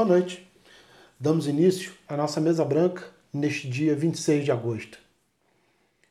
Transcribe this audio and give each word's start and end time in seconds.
boa 0.00 0.08
noite. 0.08 0.50
Damos 1.18 1.46
início 1.46 1.92
à 2.08 2.16
nossa 2.16 2.40
mesa 2.40 2.64
branca 2.64 3.12
neste 3.30 3.68
dia 3.68 3.94
26 3.94 4.46
de 4.46 4.50
agosto. 4.50 4.98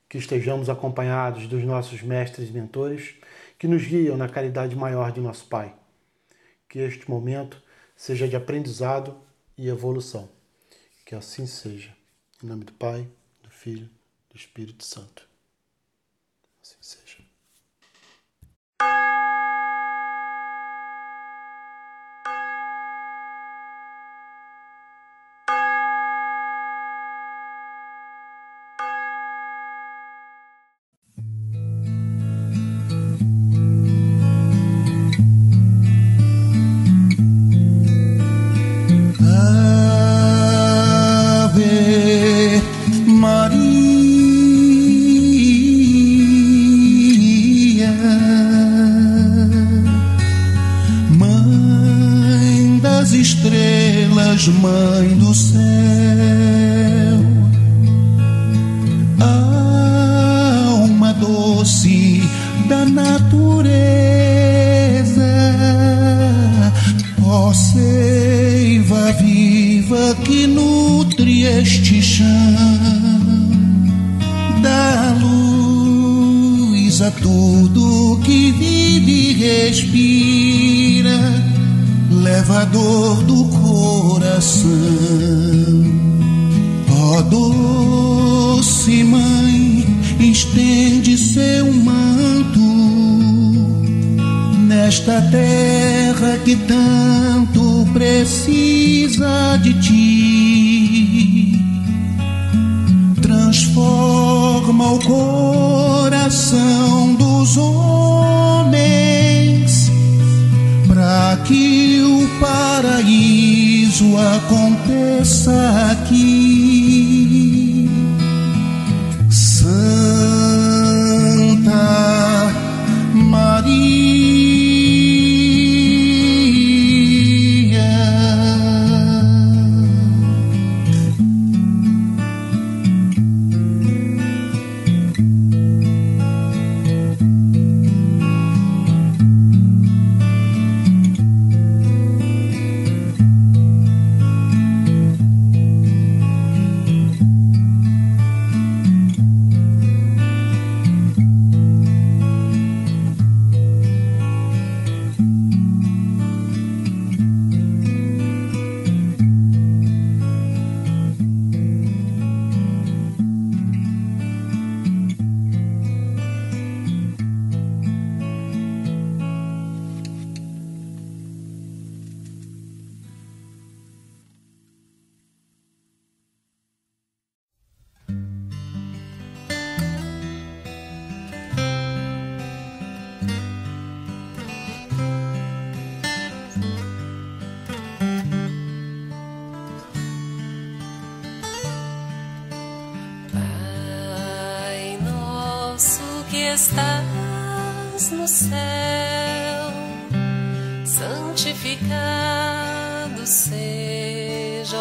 Que 0.07 0.19
estejamos 0.19 0.69
acompanhados 0.69 1.47
dos 1.47 1.63
nossos 1.63 2.03
mestres 2.03 2.49
e 2.49 2.51
mentores 2.51 3.15
que 3.57 3.67
nos 3.67 3.83
guiam 3.83 4.15
na 4.15 4.29
caridade 4.29 4.75
maior 4.75 5.11
de 5.11 5.19
nosso 5.19 5.47
Pai. 5.47 5.73
Que 6.69 6.77
este 6.77 7.09
momento 7.09 7.59
seja 7.95 8.27
de 8.27 8.35
aprendizado 8.35 9.19
e 9.57 9.67
evolução. 9.67 10.29
Que 11.03 11.15
assim 11.15 11.47
seja. 11.47 11.91
Em 12.43 12.45
nome 12.45 12.65
do 12.65 12.73
Pai, 12.73 13.07
do 13.41 13.49
Filho, 13.49 13.89
do 14.29 14.37
Espírito 14.37 14.85
Santo. 14.85 15.27
Assim 16.61 16.77
seja. 16.79 17.08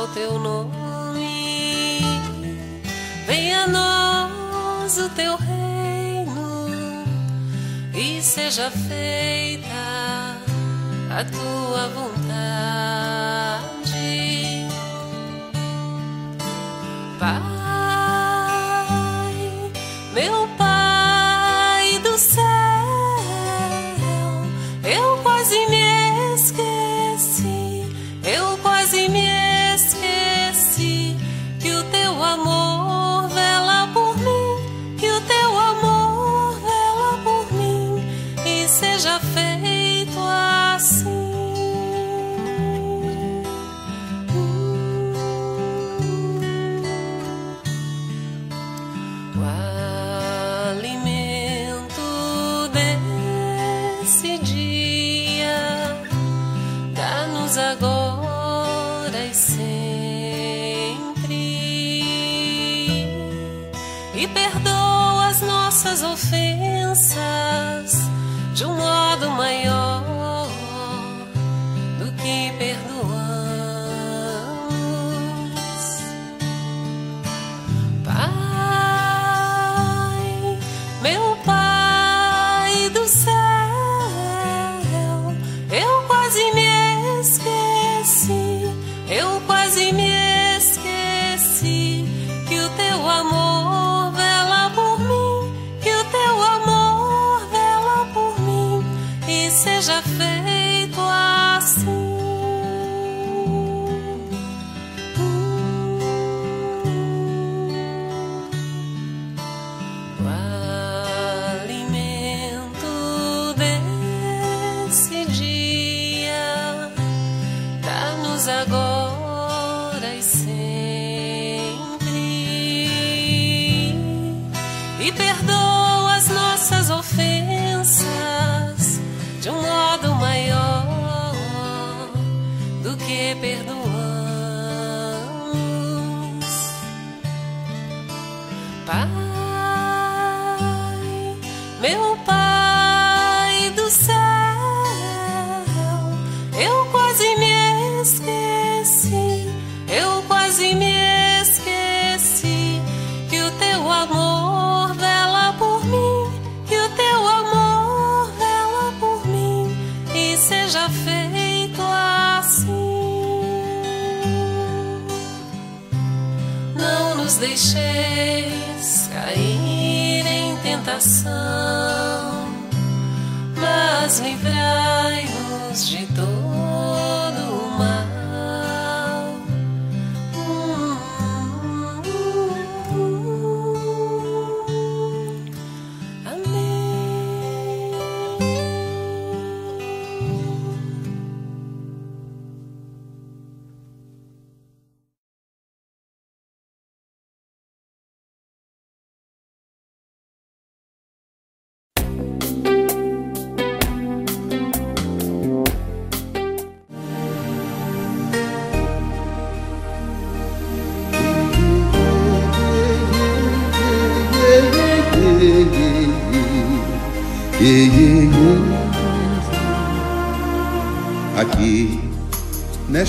Teu 0.09 0.39
nome. 0.39 2.01
Venha 3.27 3.65
a 3.65 3.67
nós 3.67 4.97
o 4.99 5.09
teu 5.11 5.37
reino 5.37 7.05
e 7.93 8.23
seja 8.23 8.71
feita 8.71 9.69
a 11.11 11.25
tua 11.25 11.89
vontade. 11.89 12.29
Pai, 17.19 17.43
meu 20.15 20.48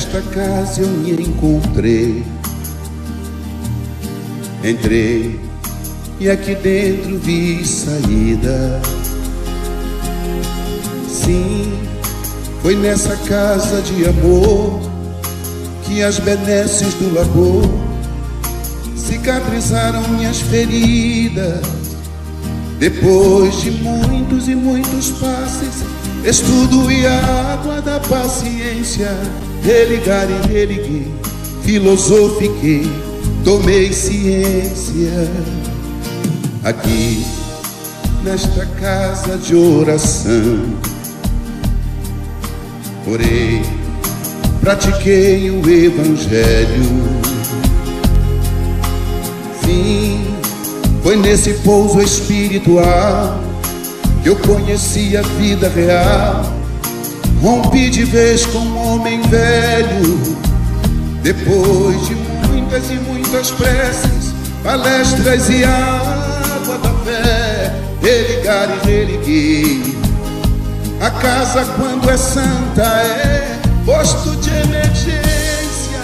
nesta 0.09 0.21
casa 0.31 0.81
eu 0.81 0.87
me 0.87 1.11
encontrei. 1.11 2.23
Entrei 4.63 5.39
e 6.19 6.29
aqui 6.29 6.55
dentro 6.55 7.19
vi 7.19 7.65
saída. 7.65 8.81
Sim, 11.07 11.79
foi 12.61 12.75
nessa 12.75 13.15
casa 13.27 13.81
de 13.81 14.05
amor 14.05 14.81
que 15.85 16.01
as 16.01 16.19
benesses 16.19 16.93
do 16.95 17.13
labor 17.13 17.63
cicatrizaram 18.95 20.07
minhas 20.09 20.41
feridas. 20.41 21.61
Depois 22.79 23.61
de 23.61 23.71
muitos 23.71 24.47
e 24.47 24.55
muitos 24.55 25.09
passes, 25.11 25.83
estudo 26.23 26.91
e 26.91 27.05
a 27.05 27.53
água 27.53 27.81
da 27.81 27.99
paciência, 27.99 29.09
religar 29.63 30.27
e 30.29 30.47
religuei, 30.47 31.07
filosofiquei, 31.63 32.89
tomei 33.43 33.91
ciência. 33.93 35.29
Aqui, 36.63 37.25
nesta 38.23 38.65
casa 38.79 39.37
de 39.37 39.55
oração, 39.55 40.59
orei, 43.07 43.61
pratiquei 44.61 45.49
o 45.49 45.69
Evangelho. 45.69 47.19
Sim, 49.63 50.25
foi 51.01 51.15
nesse 51.15 51.53
pouso 51.55 52.01
espiritual 52.01 53.39
que 54.21 54.29
eu 54.29 54.35
conheci 54.35 55.15
a 55.15 55.21
vida 55.21 55.69
real. 55.69 56.58
Rompi 57.41 57.89
de 57.89 58.03
vez 58.03 58.45
com 58.45 58.59
um 58.59 58.77
homem 58.77 59.21
velho. 59.21 60.37
Depois 61.21 62.07
de 62.07 62.15
muitas 62.47 62.89
e 62.89 62.95
muitas 62.95 63.51
preces, 63.51 64.33
palestras 64.63 65.49
e 65.49 65.63
água 65.63 66.77
da 66.79 66.93
fé, 67.05 67.73
religar 68.01 68.69
e 68.69 68.87
religuei. 68.87 69.99
A 71.01 71.11
casa, 71.11 71.65
quando 71.77 72.09
é 72.09 72.17
santa, 72.17 72.83
é 72.83 73.57
posto 73.85 74.35
de 74.37 74.49
emergência, 74.49 76.01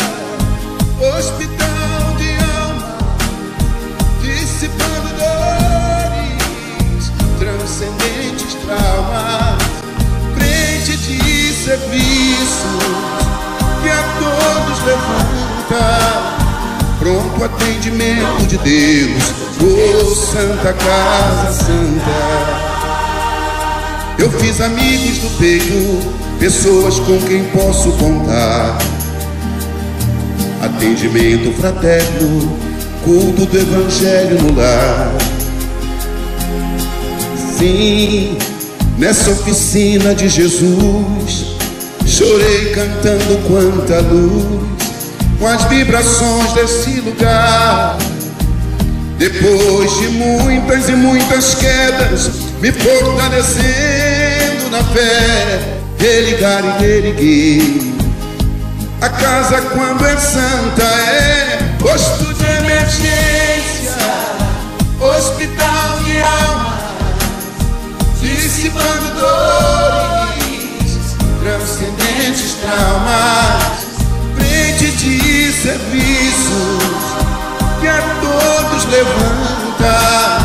hospital 1.18 1.55
serviço 11.66 12.78
que 13.82 13.90
a 13.90 14.04
todos 14.20 14.84
levanta, 14.86 15.82
pronto 17.00 17.44
atendimento 17.44 18.46
de 18.48 18.58
Deus, 18.60 19.24
oh 19.64 20.14
Santa 20.14 20.74
Casa 20.74 21.52
Santa. 21.54 22.66
Eu 24.20 24.30
fiz 24.30 24.62
amigos 24.62 25.18
do 25.18 25.40
peito, 25.40 26.14
pessoas 26.40 27.00
com 27.00 27.20
quem 27.22 27.46
posso 27.46 27.92
contar. 27.94 28.78
Atendimento 30.62 31.52
fraterno, 31.60 32.60
culto 33.04 33.44
do 33.48 33.58
Evangelho 33.58 34.40
no 34.44 34.56
lar. 34.56 35.12
Sim, 37.58 38.38
nessa 39.00 39.32
oficina 39.32 40.14
de 40.14 40.30
Jesus, 40.30 41.55
chorei 42.16 42.72
cantando 42.74 43.38
quanta 43.46 44.00
luz, 44.00 44.46
com 45.38 45.48
as 45.48 45.66
vibrações 45.66 46.54
desse 46.54 47.02
lugar. 47.02 47.98
Depois 49.18 49.92
de 49.98 50.08
muitas 50.10 50.88
e 50.88 50.94
muitas 50.94 51.56
quedas, 51.56 52.32
me 52.62 52.72
fortalecendo 52.72 54.70
na 54.72 54.82
fé, 54.94 55.78
religar 56.00 56.64
e 56.64 56.70
reerguer. 56.82 57.96
A 59.02 59.10
casa, 59.10 59.62
quando 59.74 60.06
é 60.06 60.16
santa, 60.16 60.84
é 60.84 61.76
posto 61.80 62.34
de 62.34 62.46
emergência, 62.46 63.98
hospital 65.02 66.00
de 66.06 66.18
alma, 66.22 66.80
dissipando 68.22 69.14
dores, 69.20 70.05
transcendentes 71.46 72.56
traumas, 72.56 73.86
frente 74.36 74.90
de 74.98 75.54
serviços 75.54 76.84
que 77.80 77.88
a 77.88 78.02
todos 78.20 78.86
levanta, 78.86 80.40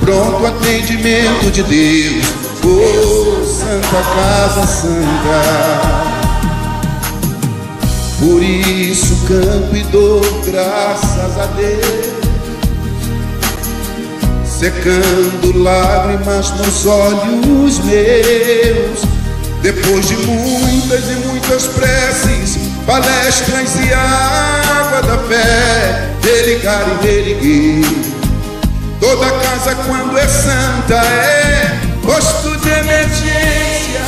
pronto 0.00 0.46
atendimento 0.46 1.50
de 1.50 1.62
Deus, 1.64 2.24
oh 2.64 3.44
Santa 3.44 4.02
Casa 4.14 4.66
Santa. 4.66 6.08
Por 8.18 8.42
isso 8.42 9.16
canto 9.28 9.76
e 9.76 9.82
dou 9.92 10.22
graças 10.46 11.38
a 11.38 11.46
Deus, 11.56 12.06
secando 14.46 15.62
lágrimas 15.62 16.50
nos 16.52 16.86
olhos 16.86 17.78
meus. 17.84 19.17
Depois 19.62 20.06
de 20.06 20.16
muitas 20.18 21.04
e 21.10 21.14
muitas 21.26 21.66
preces, 21.66 22.58
palestras 22.86 23.74
e 23.74 23.92
água 23.92 25.02
da 25.02 25.18
fé, 25.26 26.10
religar 26.22 26.86
e 26.88 27.06
religuei. 27.06 28.18
Toda 29.00 29.30
casa 29.30 29.74
quando 29.86 30.16
é 30.16 30.28
santa 30.28 30.94
é 30.94 31.80
posto 32.02 32.56
de 32.58 32.68
emergência, 32.68 34.00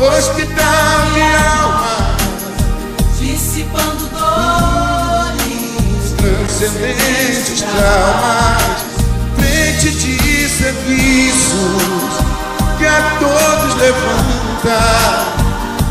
hospital 0.00 1.10
de 1.14 1.22
alma, 1.22 2.16
Dissipando 3.20 4.08
dores, 4.18 5.44
transcendentes 6.16 7.62
traumas, 7.62 8.84
frente 9.38 9.90
de 9.90 10.48
serviços 10.48 12.33
que 12.84 12.88
a 12.88 13.18
todos 13.18 13.76
levanta, 13.76 14.78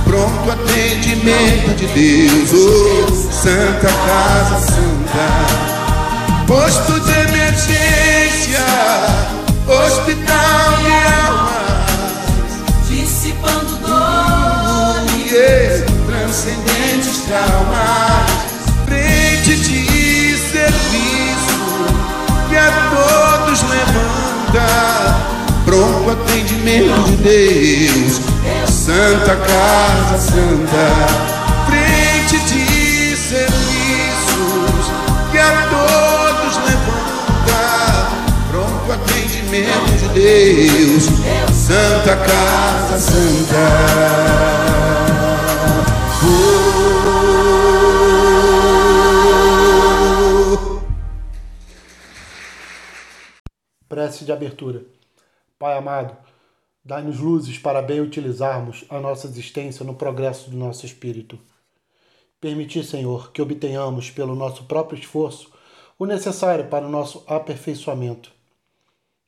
pronto 0.06 0.52
atendimento 0.52 1.74
de 1.76 1.88
Deus, 1.88 2.52
oh, 2.54 3.12
Santa 3.32 3.88
Casa 3.88 4.60
Santa, 4.60 5.28
posto 6.46 7.00
de 7.00 7.12
emergência, 7.12 8.66
hospital 9.68 10.23
atendimento 26.14 27.02
de 27.04 27.16
Deus 27.18 28.34
Santa 28.68 29.36
Casa 29.36 30.18
Santa, 30.18 30.86
frente 31.68 32.38
de 32.46 33.16
serviços 33.16 34.92
que 35.32 35.40
a 35.40 35.70
todos 35.70 36.58
levanta, 36.66 38.10
pronto 38.52 38.92
atendimento 38.92 39.92
de 39.98 40.20
Deus, 40.20 41.04
Santa 41.54 42.18
Casa 42.18 43.00
Santa. 43.00 43.64
Prece 53.88 54.26
de 54.26 54.32
abertura. 54.32 54.82
Pai 55.64 55.78
amado, 55.78 56.18
Dai-nos 56.84 57.20
luzes 57.20 57.58
para 57.58 57.82
bem 57.82 58.02
utilizarmos 58.02 58.84
a 58.90 59.00
nossa 59.00 59.28
existência 59.28 59.86
no 59.86 59.96
progresso 59.96 60.50
do 60.50 60.58
nosso 60.58 60.86
espírito. 60.86 61.40
Permiti, 62.42 62.84
Senhor, 62.84 63.32
que 63.32 63.42
obtenhamos, 63.42 64.12
pelo 64.12 64.36
nosso 64.36 64.66
próprio 64.66 65.00
esforço, 65.00 65.50
o 65.98 66.06
necessário 66.06 66.68
para 66.68 66.86
o 66.86 66.90
nosso 66.90 67.24
aperfeiçoamento. 67.28 68.30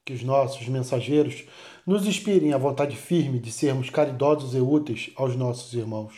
Que 0.04 0.12
os 0.12 0.24
nossos 0.24 0.68
mensageiros 0.68 1.46
nos 1.88 2.06
inspirem 2.06 2.52
a 2.52 2.58
vontade 2.58 2.98
firme 2.98 3.40
de 3.40 3.50
sermos 3.50 3.90
caridosos 3.90 4.54
e 4.54 4.60
úteis 4.60 5.12
aos 5.16 5.38
nossos 5.38 5.74
irmãos. 5.74 6.16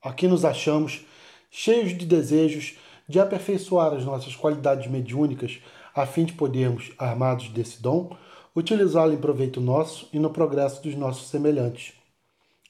Aqui 0.00 0.26
nos 0.26 0.46
achamos 0.46 1.04
cheios 1.50 1.90
de 1.90 2.06
desejos 2.06 2.78
de 3.06 3.20
aperfeiçoar 3.20 3.92
as 3.92 4.02
nossas 4.06 4.34
qualidades 4.34 4.90
mediúnicas 4.90 5.60
a 5.94 6.06
fim 6.06 6.24
de 6.24 6.32
podermos, 6.32 6.90
armados 6.98 7.50
desse 7.50 7.82
dom, 7.82 8.16
utilizá-lo 8.54 9.12
em 9.12 9.18
proveito 9.18 9.60
nosso 9.60 10.08
e 10.12 10.18
no 10.18 10.30
progresso 10.30 10.82
dos 10.82 10.94
nossos 10.94 11.28
semelhantes. 11.28 11.94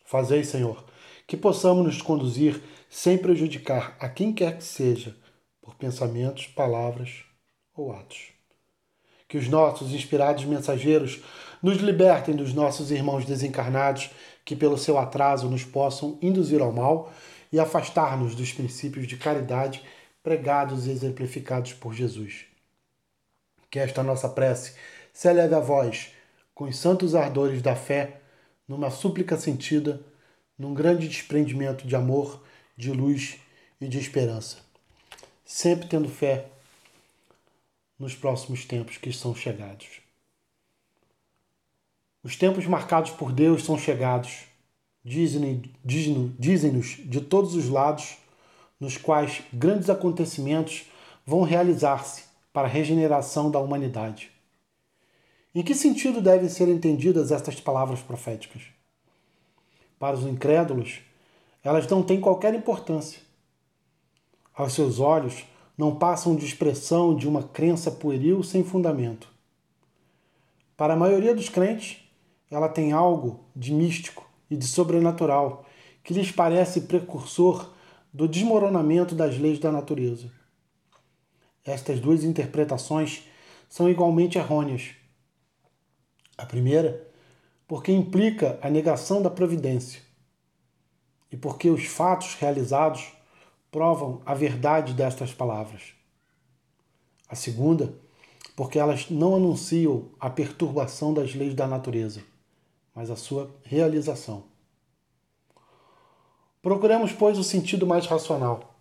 Fazei, 0.05 0.45
Senhor, 0.45 0.85
que 1.27 1.37
possamos 1.37 1.85
nos 1.85 2.03
conduzir 2.03 2.61
sem 2.89 3.19
prejudicar 3.19 3.97
a 3.99 4.09
quem 4.09 4.33
quer 4.33 4.57
que 4.59 4.65
seja, 4.65 5.17
por 5.61 5.75
pensamentos, 5.75 6.47
palavras 6.47 7.25
ou 7.75 7.93
atos. 7.93 8.29
Que 9.27 9.39
os 9.39 9.49
nossos 9.49 9.93
inspirados 9.93 10.45
mensageiros 10.45 11.23
nos 11.63 11.79
libertem 11.79 12.37
dos 12.37 12.53
nossos 12.53 12.91
irmãos 12.91 13.25
desencarnados 13.25 14.11
que, 14.45 14.55
pelo 14.55 14.77
seu 14.77 14.99
atraso, 14.99 15.49
nos 15.49 15.65
possam 15.65 16.19
induzir 16.21 16.61
ao 16.61 16.71
mal 16.71 17.13
e 17.51 17.59
afastar-nos 17.59 18.35
dos 18.35 18.53
princípios 18.53 19.07
de 19.07 19.17
caridade 19.17 19.83
pregados 20.23 20.87
e 20.87 20.91
exemplificados 20.91 21.73
por 21.73 21.95
Jesus. 21.95 22.45
Que 23.71 23.79
esta 23.79 24.03
nossa 24.03 24.29
prece 24.29 24.75
se 25.15 25.29
eleve 25.29 25.55
a 25.55 25.61
voz 25.61 26.13
com 26.55 26.65
os 26.65 26.77
santos 26.77 27.15
ardores 27.15 27.63
da 27.63 27.75
fé, 27.75 28.21
numa 28.69 28.91
súplica 28.91 29.39
sentida, 29.39 30.03
num 30.59 30.75
grande 30.75 31.09
desprendimento 31.09 31.87
de 31.87 31.97
amor, 31.97 32.43
de 32.77 32.91
luz 32.91 33.39
e 33.81 33.87
de 33.89 33.99
esperança. 33.99 34.59
Sempre 35.45 35.89
tendo 35.89 36.09
fé 36.09 36.47
nos 37.99 38.15
próximos 38.15 38.65
tempos 38.65 38.97
que 38.97 39.13
são 39.13 39.35
chegados. 39.35 40.01
Os 42.23 42.37
tempos 42.37 42.67
marcados 42.67 43.13
por 43.13 43.31
Deus 43.33 43.65
são 43.65 43.79
chegados, 43.79 44.47
dizem-nos 45.05 46.87
de 47.05 47.21
todos 47.21 47.55
os 47.55 47.69
lados, 47.69 48.17
nos 48.81 48.97
quais 48.97 49.43
grandes 49.53 49.89
acontecimentos 49.89 50.87
vão 51.25 51.43
realizar-se 51.43 52.25
para 52.53 52.67
a 52.67 52.71
regeneração 52.71 53.51
da 53.51 53.61
humanidade. 53.61 54.34
Em 55.55 55.63
que 55.63 55.73
sentido 55.73 56.21
devem 56.21 56.49
ser 56.49 56.67
entendidas 56.69 57.31
estas 57.31 57.61
palavras 57.61 58.01
proféticas? 58.01 58.63
Para 60.01 60.17
os 60.17 60.27
incrédulos, 60.27 60.99
elas 61.63 61.87
não 61.87 62.03
têm 62.03 62.21
qualquer 62.21 62.53
importância. 62.55 63.21
Aos 64.53 64.73
seus 64.73 64.99
olhos, 64.99 65.45
não 65.79 65.95
passam 65.95 66.35
de 66.35 66.45
expressão 66.45 67.15
de 67.15 67.29
uma 67.29 67.45
crença 67.45 67.89
pueril 67.89 68.43
sem 68.43 68.65
fundamento. 68.65 69.29
Para 70.77 70.95
a 70.95 70.97
maioria 70.97 71.33
dos 71.33 71.49
crentes, 71.49 71.99
ela 72.51 72.69
tem 72.69 72.91
algo 72.91 73.45
de 73.55 73.73
místico 73.73 74.29
e 74.51 74.57
de 74.57 74.67
sobrenatural 74.67 75.65
que 76.03 76.13
lhes 76.13 76.33
parece 76.33 76.81
precursor 76.81 77.73
do 78.13 78.27
desmoronamento 78.27 79.15
das 79.15 79.39
leis 79.39 79.61
da 79.61 79.71
natureza. 79.71 80.33
Estas 81.65 82.01
duas 82.01 82.25
interpretações 82.25 83.23
são 83.69 83.89
igualmente 83.89 84.37
errôneas 84.37 84.97
a 86.37 86.47
primeira, 86.47 87.07
porque 87.67 87.93
implica 87.93 88.59
a 88.63 88.69
negação 88.69 89.23
da 89.23 89.31
providência 89.31 90.03
e 91.31 91.37
porque 91.37 91.69
os 91.69 91.87
fatos 91.87 92.35
realizados 92.35 93.13
provam 93.71 94.23
a 94.25 94.35
verdade 94.35 94.93
destas 94.93 95.33
palavras. 95.33 95.95
A 97.29 97.35
segunda, 97.35 97.93
porque 98.55 98.79
elas 98.79 99.11
não 99.11 99.35
anunciam 99.35 100.11
a 100.21 100.31
perturbação 100.31 101.13
das 101.13 101.35
leis 101.35 101.55
da 101.55 101.67
natureza, 101.67 102.23
mas 102.95 103.11
a 103.11 103.17
sua 103.17 103.51
realização. 103.65 104.45
Procuremos, 106.63 107.13
pois, 107.13 107.37
o 107.37 107.45
sentido 107.45 107.87
mais 107.87 108.07
racional. 108.07 108.75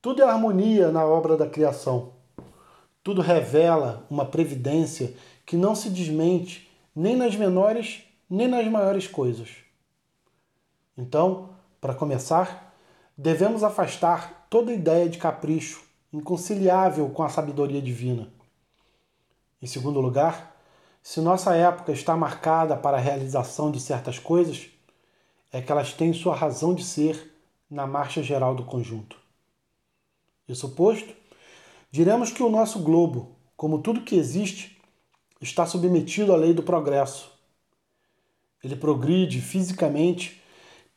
Tudo 0.00 0.22
é 0.22 0.24
harmonia 0.24 0.90
na 0.90 1.04
obra 1.04 1.36
da 1.36 1.48
criação. 1.48 2.12
Tudo 3.02 3.20
revela 3.20 4.06
uma 4.08 4.24
previdência 4.24 5.14
que 5.50 5.56
não 5.56 5.74
se 5.74 5.90
desmente 5.90 6.70
nem 6.94 7.16
nas 7.16 7.34
menores 7.34 8.04
nem 8.30 8.46
nas 8.46 8.64
maiores 8.68 9.08
coisas. 9.08 9.48
Então, 10.96 11.50
para 11.80 11.92
começar, 11.92 12.72
devemos 13.18 13.64
afastar 13.64 14.46
toda 14.48 14.72
ideia 14.72 15.08
de 15.08 15.18
capricho 15.18 15.82
inconciliável 16.12 17.10
com 17.10 17.24
a 17.24 17.28
sabedoria 17.28 17.82
divina. 17.82 18.32
Em 19.60 19.66
segundo 19.66 20.00
lugar, 20.00 20.54
se 21.02 21.20
nossa 21.20 21.52
época 21.56 21.90
está 21.90 22.16
marcada 22.16 22.76
para 22.76 22.98
a 22.98 23.00
realização 23.00 23.72
de 23.72 23.80
certas 23.80 24.20
coisas, 24.20 24.68
é 25.50 25.60
que 25.60 25.72
elas 25.72 25.92
têm 25.92 26.12
sua 26.12 26.36
razão 26.36 26.76
de 26.76 26.84
ser 26.84 27.34
na 27.68 27.88
marcha 27.88 28.22
geral 28.22 28.54
do 28.54 28.64
conjunto. 28.64 29.16
Isso 30.48 30.68
posto, 30.76 31.12
diremos 31.90 32.30
que 32.30 32.40
o 32.40 32.48
nosso 32.48 32.78
globo, 32.78 33.34
como 33.56 33.82
tudo 33.82 34.02
que 34.02 34.14
existe, 34.14 34.79
está 35.40 35.64
submetido 35.66 36.32
à 36.32 36.36
lei 36.36 36.52
do 36.52 36.62
progresso. 36.62 37.30
Ele 38.62 38.76
progride 38.76 39.40
fisicamente 39.40 40.42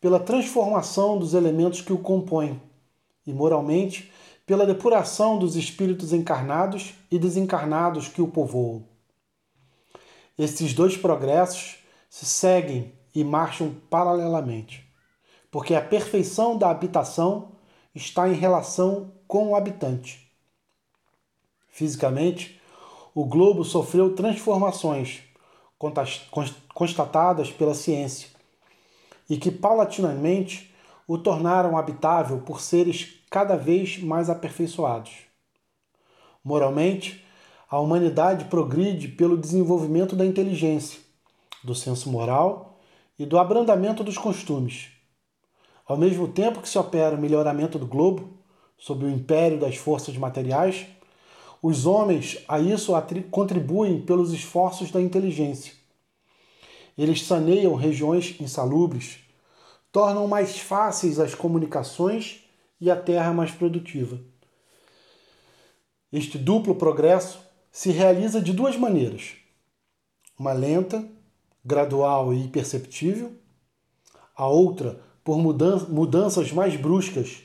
pela 0.02 0.20
transformação 0.20 1.18
dos 1.18 1.34
elementos 1.34 1.82
que 1.82 1.94
o 1.94 1.98
compõem 1.98 2.62
e 3.26 3.32
moralmente 3.32 4.12
pela 4.46 4.66
depuração 4.66 5.40
dos 5.40 5.56
espíritos 5.56 6.12
encarnados 6.12 6.94
e 7.10 7.18
desencarnados 7.18 8.10
que 8.10 8.22
o 8.22 8.28
povoam. 8.28 8.86
Esses 10.38 10.74
dois 10.74 10.98
progressos 10.98 11.78
se 12.10 12.26
seguem 12.26 12.92
e 13.16 13.24
marcham 13.24 13.74
paralelamente, 13.90 14.86
porque 15.50 15.76
a 15.76 15.82
perfeição 15.82 16.58
da 16.58 16.70
habitação 16.70 17.54
está 17.96 18.28
em 18.28 18.34
relação 18.34 19.14
com 19.28 19.50
o 19.50 19.56
habitante. 19.56 20.30
Fisicamente, 21.68 22.60
o 23.14 23.26
globo 23.26 23.64
sofreu 23.64 24.16
transformações 24.16 25.22
constatadas 26.74 27.52
pela 27.52 27.74
ciência 27.74 28.30
e 29.30 29.38
que 29.38 29.52
paulatinamente 29.52 30.74
o 31.08 31.18
tornaram 31.18 31.78
habitável 31.78 32.40
por 32.40 32.62
seres 32.62 33.22
cada 33.30 33.56
vez 33.56 34.02
mais 34.02 34.30
aperfeiçoados. 34.30 35.12
Moralmente, 36.44 37.26
a 37.70 37.80
humanidade 37.80 38.46
progride 38.46 39.08
pelo 39.08 39.38
desenvolvimento 39.38 40.16
da 40.16 40.26
inteligência, 40.26 41.00
do 41.64 41.74
senso 41.74 42.10
moral 42.10 42.80
e 43.18 43.26
do 43.26 43.38
abrandamento 43.38 44.04
dos 44.04 44.18
costumes. 44.18 44.90
Ao 45.86 45.98
mesmo 45.98 46.28
tempo 46.28 46.62
que 46.62 46.70
se 46.70 46.78
opera 46.78 47.16
o 47.16 47.20
melhoramento 47.20 47.78
do 47.78 47.86
globo, 47.86 48.38
sob 48.78 49.06
o 49.06 49.10
império 49.10 49.60
das 49.60 49.76
forças 49.76 50.18
materiais, 50.18 50.86
os 51.64 51.86
homens 51.86 52.44
a 52.46 52.60
isso 52.60 52.92
contribuem 53.32 54.02
pelos 54.02 54.34
esforços 54.34 54.92
da 54.92 55.02
inteligência. 55.02 55.74
Eles 56.98 57.26
saneiam 57.26 57.74
regiões 57.74 58.36
insalubres, 58.38 59.20
tornam 59.90 60.28
mais 60.28 60.60
fáceis 60.60 61.22
as 61.22 61.34
comunicações 61.34 62.44
e 62.82 62.92
a 62.92 62.98
terra 62.98 63.32
mais 63.32 63.50
produtiva. 63.50 64.20
Este 66.12 66.38
duplo 66.38 66.76
progresso 66.76 67.40
se 67.72 67.92
realiza 67.92 68.42
de 68.42 68.52
duas 68.52 68.76
maneiras: 68.76 69.38
uma 70.38 70.52
lenta, 70.52 71.08
gradual 71.64 72.34
e 72.34 72.44
imperceptível, 72.44 73.32
a 74.36 74.48
outra 74.50 75.02
por 75.24 75.38
mudanças 75.38 76.52
mais 76.52 76.76
bruscas, 76.76 77.42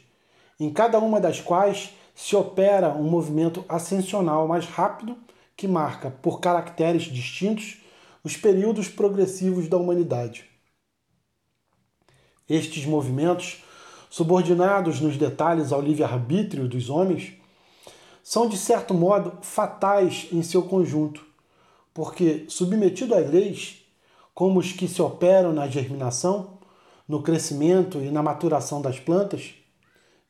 em 0.59 0.73
cada 0.73 0.99
uma 0.99 1.21
das 1.21 1.41
quais 1.41 1.91
se 2.21 2.35
opera 2.35 2.89
um 2.89 3.05
movimento 3.05 3.65
ascensional 3.69 4.49
mais 4.49 4.67
rápido 4.67 5.17
que 5.57 5.69
marca, 5.69 6.11
por 6.11 6.41
caracteres 6.41 7.05
distintos, 7.05 7.81
os 8.25 8.37
períodos 8.37 8.89
progressivos 8.89 9.69
da 9.69 9.77
humanidade. 9.77 10.45
Estes 12.49 12.85
movimentos, 12.85 13.63
subordinados 14.11 15.01
nos 15.01 15.17
detalhes 15.17 15.71
ao 15.71 15.81
livre-arbítrio 15.81 16.67
dos 16.67 16.91
homens, 16.91 17.35
são 18.21 18.49
de 18.49 18.59
certo 18.59 18.93
modo 18.93 19.39
fatais 19.41 20.27
em 20.33 20.43
seu 20.43 20.65
conjunto, 20.65 21.25
porque, 21.95 22.47
submetido 22.49 23.15
às 23.15 23.31
leis, 23.31 23.85
como 24.35 24.59
os 24.59 24.73
que 24.73 24.89
se 24.89 25.01
operam 25.01 25.53
na 25.53 25.69
germinação, 25.69 26.59
no 27.07 27.23
crescimento 27.23 27.99
e 27.99 28.11
na 28.11 28.25
maturação 28.25 28.83
das 28.83 28.99
plantas, 28.99 29.55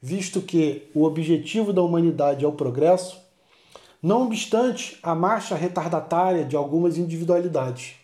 visto 0.00 0.40
que 0.40 0.88
o 0.94 1.04
objetivo 1.04 1.72
da 1.72 1.82
humanidade 1.82 2.44
é 2.44 2.48
o 2.48 2.52
progresso, 2.52 3.20
não 4.02 4.26
obstante 4.26 4.98
a 5.02 5.14
marcha 5.14 5.54
retardatária 5.54 6.44
de 6.44 6.56
algumas 6.56 6.96
individualidades. 6.96 7.96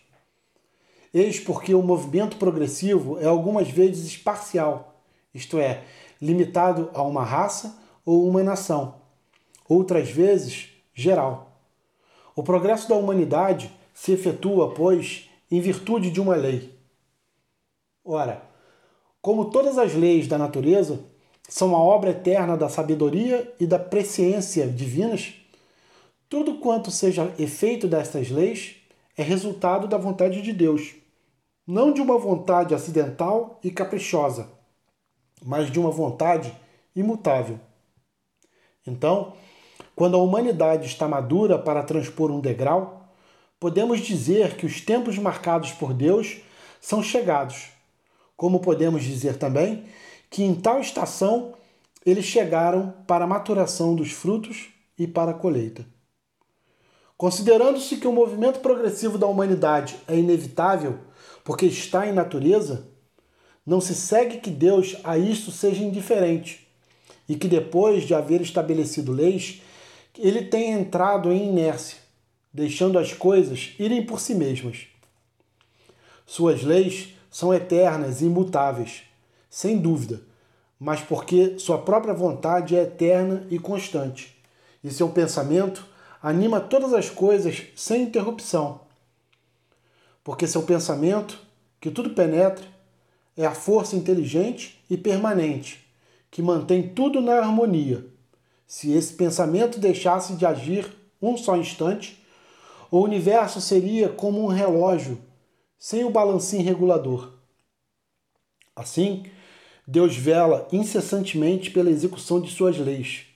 Eis 1.12 1.38
porque 1.38 1.74
o 1.74 1.83
movimento 1.83 2.37
progressivo 2.37 3.18
é 3.20 3.26
algumas 3.26 3.68
vezes 3.70 4.16
parcial, 4.16 5.00
isto 5.33 5.59
é, 5.59 5.85
limitado 6.20 6.90
a 6.92 7.02
uma 7.02 7.24
raça 7.24 7.78
ou 8.04 8.28
uma 8.28 8.42
nação, 8.42 8.96
outras 9.68 10.11
vezes 10.11 10.70
geral. 10.92 11.52
O 12.35 12.42
progresso 12.42 12.88
da 12.88 12.96
humanidade 12.96 13.70
se 13.92 14.11
efetua, 14.11 14.74
pois, 14.74 15.30
em 15.48 15.61
virtude 15.61 16.11
de 16.11 16.20
uma 16.20 16.35
lei. 16.35 16.76
Ora, 18.04 18.42
como 19.22 19.46
todas 19.46 19.78
as 19.78 19.94
leis 19.94 20.26
da 20.26 20.37
natureza 20.37 21.00
são 21.48 21.74
a 21.74 21.78
obra 21.78 22.11
eterna 22.11 22.57
da 22.57 22.68
sabedoria 22.68 23.52
e 23.61 23.66
da 23.66 23.78
presciência 23.78 24.66
divinas, 24.66 25.35
tudo 26.28 26.54
quanto 26.59 26.90
seja 26.90 27.33
efeito 27.38 27.87
destas 27.87 28.30
leis 28.30 28.76
é 29.16 29.22
resultado 29.22 29.87
da 29.87 29.96
vontade 29.96 30.42
de 30.42 30.52
Deus 30.52 30.94
não 31.66 31.92
de 31.92 32.00
uma 32.00 32.18
vontade 32.18 32.74
acidental 32.74 33.59
e 33.64 33.70
caprichosa, 33.70 34.48
mas 35.42 35.70
de 35.70 35.80
uma 35.80 35.90
vontade 35.90 36.54
imutável. 36.94 37.59
Então, 38.87 39.33
quando 39.96 40.16
a 40.16 40.22
humanidade 40.22 40.87
está 40.87 41.09
madura 41.09 41.59
para 41.59 41.83
transpor 41.83 42.30
um 42.30 42.40
degrau, 42.40 43.09
podemos 43.59 44.00
dizer 44.00 44.57
que 44.57 44.66
os 44.66 44.80
tempos 44.80 45.16
marcados 45.16 45.72
por 45.72 45.94
Deus 45.94 46.38
são 46.80 47.02
chegados, 47.02 47.70
como 48.37 48.61
podemos 48.61 49.02
dizer 49.02 49.38
também 49.38 49.85
que 50.35 50.42
em 50.42 50.53
tal 50.53 50.81
estação 50.81 51.55
eles 52.05 52.25
chegaram 52.25 52.92
para 53.07 53.23
a 53.23 53.29
maturação 53.29 53.94
dos 53.94 54.11
frutos 54.11 54.66
e 54.99 55.07
para 55.07 55.31
a 55.31 55.35
colheita. 55.35 55.87
Considerando-se 57.16 57.99
que 57.99 58.09
o 58.09 58.12
movimento 58.12 58.59
progressivo 58.59 59.16
da 59.16 59.29
humanidade 59.29 59.94
é 60.09 60.18
inevitável, 60.18 60.99
porque 61.44 61.66
está 61.66 62.09
em 62.09 62.12
natureza, 62.12 62.88
não 63.64 63.81
se 63.81 63.94
segue 63.94 64.38
que 64.38 64.51
Deus 64.51 64.97
a 65.05 65.16
isto 65.16 65.53
seja 65.53 65.85
indiferente 65.85 66.66
e 67.29 67.37
que 67.37 67.47
depois 67.47 68.03
de 68.03 68.12
haver 68.12 68.40
estabelecido 68.40 69.12
leis, 69.12 69.62
ele 70.18 70.47
tenha 70.47 70.77
entrado 70.77 71.31
em 71.31 71.49
inércia, 71.49 71.99
deixando 72.53 72.99
as 72.99 73.12
coisas 73.12 73.73
irem 73.79 74.05
por 74.05 74.18
si 74.18 74.35
mesmas. 74.35 74.88
Suas 76.27 76.64
leis 76.64 77.11
são 77.31 77.55
eternas 77.55 78.20
e 78.20 78.25
imutáveis, 78.25 79.05
sem 79.55 79.79
dúvida, 79.79 80.21
mas 80.81 81.01
porque 81.01 81.59
sua 81.59 81.79
própria 81.79 82.14
vontade 82.14 82.77
é 82.77 82.83
eterna 82.83 83.47
e 83.51 83.59
constante, 83.59 84.37
e 84.83 84.90
seu 84.90 85.09
pensamento 85.11 85.87
anima 86.23 86.61
todas 86.61 86.93
as 86.93 87.11
coisas 87.11 87.64
sem 87.77 88.03
interrupção 88.03 88.85
porque 90.25 90.47
seu 90.47 90.62
pensamento, 90.62 91.38
que 91.79 91.90
tudo 91.90 92.11
penetra, 92.11 92.64
é 93.37 93.45
a 93.45 93.55
força 93.55 93.95
inteligente 93.95 94.83
e 94.88 94.97
permanente, 94.97 95.87
que 96.31 96.40
mantém 96.40 96.88
tudo 96.88 97.21
na 97.21 97.35
harmonia. 97.35 98.07
Se 98.67 98.90
esse 98.93 99.12
pensamento 99.12 99.79
deixasse 99.79 100.35
de 100.35 100.47
agir 100.47 100.90
um 101.21 101.37
só 101.37 101.57
instante, 101.57 102.25
o 102.90 103.01
universo 103.01 103.61
seria 103.61 104.09
como 104.09 104.43
um 104.43 104.47
relógio 104.47 105.21
sem 105.79 106.05
o 106.05 106.11
balancinho 106.11 106.64
regulador. 106.64 107.35
Assim, 108.75 109.25
Deus 109.87 110.16
vela 110.16 110.66
incessantemente 110.73 111.70
pela 111.70 111.90
execução 111.90 112.40
de 112.40 112.51
suas 112.51 112.79
leis, 112.79 113.27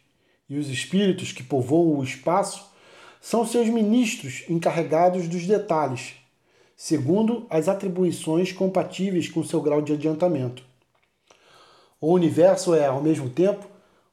e 0.48 0.56
os 0.56 0.68
espíritos 0.68 1.32
que 1.32 1.42
povoam 1.42 1.98
o 1.98 2.04
espaço 2.04 2.66
são 3.20 3.46
seus 3.46 3.68
ministros 3.68 4.44
encarregados 4.48 5.28
dos 5.28 5.46
detalhes 5.46 6.14
segundo 6.80 7.44
as 7.50 7.68
atribuições 7.68 8.52
compatíveis 8.52 9.28
com 9.28 9.42
seu 9.42 9.60
grau 9.60 9.82
de 9.82 9.94
adiantamento. 9.94 10.62
O 12.00 12.12
universo 12.12 12.72
é, 12.72 12.86
ao 12.86 13.02
mesmo 13.02 13.28
tempo, 13.28 13.66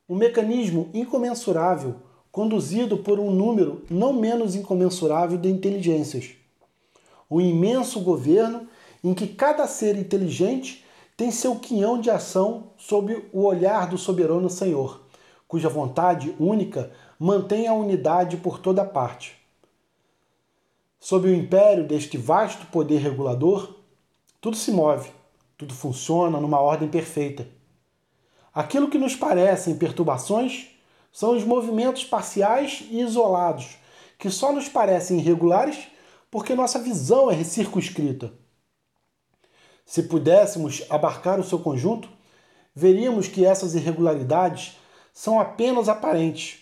um 0.09 0.15
mecanismo 0.15 0.89
incomensurável 0.91 1.97
conduzido 2.31 2.97
por 2.97 3.19
um 3.19 3.29
número 3.29 3.83
não 3.87 4.11
menos 4.11 4.55
incomensurável 4.55 5.37
de 5.37 5.47
inteligências. 5.47 6.31
Um 7.29 7.39
imenso 7.39 7.99
governo 7.99 8.67
em 9.03 9.13
que 9.13 9.27
cada 9.27 9.67
ser 9.67 9.95
inteligente 9.95 10.83
tem 11.17 11.31
seu 11.31 11.55
quinhão 11.55 11.99
de 11.99 12.09
ação 12.09 12.71
sob 12.77 13.27
o 13.31 13.43
olhar 13.43 13.87
do 13.87 13.97
soberano 13.97 14.49
Senhor, 14.49 15.01
cuja 15.47 15.69
vontade 15.69 16.35
única 16.39 16.91
mantém 17.17 17.67
a 17.67 17.73
unidade 17.73 18.37
por 18.37 18.59
toda 18.59 18.83
parte. 18.83 19.33
Sob 20.99 21.29
o 21.29 21.35
império 21.35 21.87
deste 21.87 22.17
vasto 22.17 22.65
poder 22.67 22.97
regulador, 22.97 23.75
tudo 24.41 24.57
se 24.57 24.71
move, 24.71 25.09
tudo 25.57 25.73
funciona 25.73 26.39
numa 26.39 26.59
ordem 26.59 26.89
perfeita. 26.89 27.47
Aquilo 28.53 28.89
que 28.89 28.97
nos 28.97 29.15
parecem 29.15 29.77
perturbações 29.77 30.69
são 31.11 31.35
os 31.35 31.45
movimentos 31.45 32.03
parciais 32.03 32.83
e 32.89 32.99
isolados, 32.99 33.77
que 34.17 34.29
só 34.29 34.51
nos 34.51 34.67
parecem 34.67 35.19
irregulares 35.19 35.87
porque 36.29 36.55
nossa 36.55 36.79
visão 36.79 37.31
é 37.31 37.41
circunscrita. 37.43 38.33
Se 39.85 40.03
pudéssemos 40.03 40.83
abarcar 40.89 41.39
o 41.39 41.43
seu 41.43 41.59
conjunto, 41.59 42.09
veríamos 42.73 43.27
que 43.27 43.45
essas 43.45 43.75
irregularidades 43.75 44.77
são 45.13 45.39
apenas 45.39 45.87
aparentes 45.87 46.59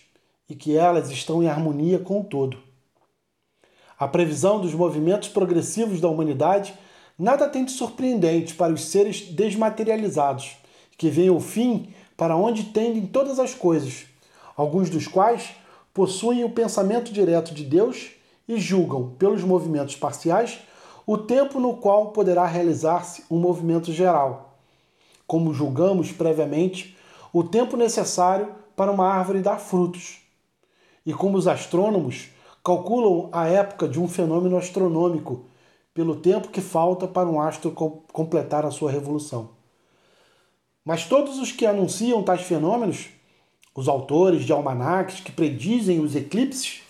e 0.48 0.54
que 0.54 0.76
elas 0.76 1.10
estão 1.10 1.42
em 1.42 1.48
harmonia 1.48 1.98
com 1.98 2.20
o 2.20 2.24
todo. 2.24 2.58
A 3.98 4.06
previsão 4.06 4.60
dos 4.60 4.74
movimentos 4.74 5.28
progressivos 5.28 6.00
da 6.00 6.08
humanidade 6.08 6.74
nada 7.18 7.48
tem 7.48 7.64
de 7.64 7.72
surpreendente 7.72 8.54
para 8.54 8.72
os 8.72 8.84
seres 8.84 9.22
desmaterializados, 9.22 10.56
que 10.98 11.08
veem 11.08 11.30
o 11.30 11.40
fim 11.40 11.94
para 12.16 12.36
onde 12.36 12.64
tendem 12.64 13.06
todas 13.06 13.38
as 13.38 13.54
coisas, 13.54 14.04
alguns 14.56 14.90
dos 14.90 15.06
quais 15.06 15.50
possuem 15.92 16.44
o 16.44 16.50
pensamento 16.50 17.12
direto 17.12 17.54
de 17.54 17.64
Deus 17.64 18.10
e 18.46 18.58
julgam, 18.58 19.14
pelos 19.18 19.42
movimentos 19.42 19.96
parciais, 19.96 20.58
o 21.06 21.18
tempo 21.18 21.60
no 21.60 21.76
qual 21.76 22.08
poderá 22.08 22.46
realizar-se 22.46 23.24
um 23.30 23.38
movimento 23.38 23.92
geral, 23.92 24.58
como 25.26 25.52
julgamos 25.52 26.12
previamente 26.12 26.96
o 27.32 27.42
tempo 27.42 27.76
necessário 27.76 28.54
para 28.76 28.90
uma 28.90 29.08
árvore 29.08 29.40
dar 29.40 29.58
frutos. 29.58 30.20
E 31.04 31.12
como 31.12 31.36
os 31.36 31.46
astrônomos 31.46 32.28
calculam 32.64 33.28
a 33.32 33.46
época 33.46 33.86
de 33.86 34.00
um 34.00 34.08
fenômeno 34.08 34.56
astronômico 34.56 35.44
pelo 35.92 36.16
tempo 36.16 36.48
que 36.48 36.60
falta 36.60 37.06
para 37.06 37.28
um 37.28 37.40
astro 37.40 37.70
completar 38.12 38.64
a 38.64 38.70
sua 38.70 38.90
revolução. 38.90 39.50
Mas 40.84 41.06
todos 41.06 41.38
os 41.38 41.52
que 41.52 41.66
anunciam 41.66 42.22
tais 42.22 42.42
fenômenos, 42.42 43.08
os 43.74 43.88
autores 43.88 44.44
de 44.44 44.52
almanaques 44.52 45.20
que 45.20 45.32
predizem 45.32 46.00
os 46.00 46.16
eclipses 46.16 46.82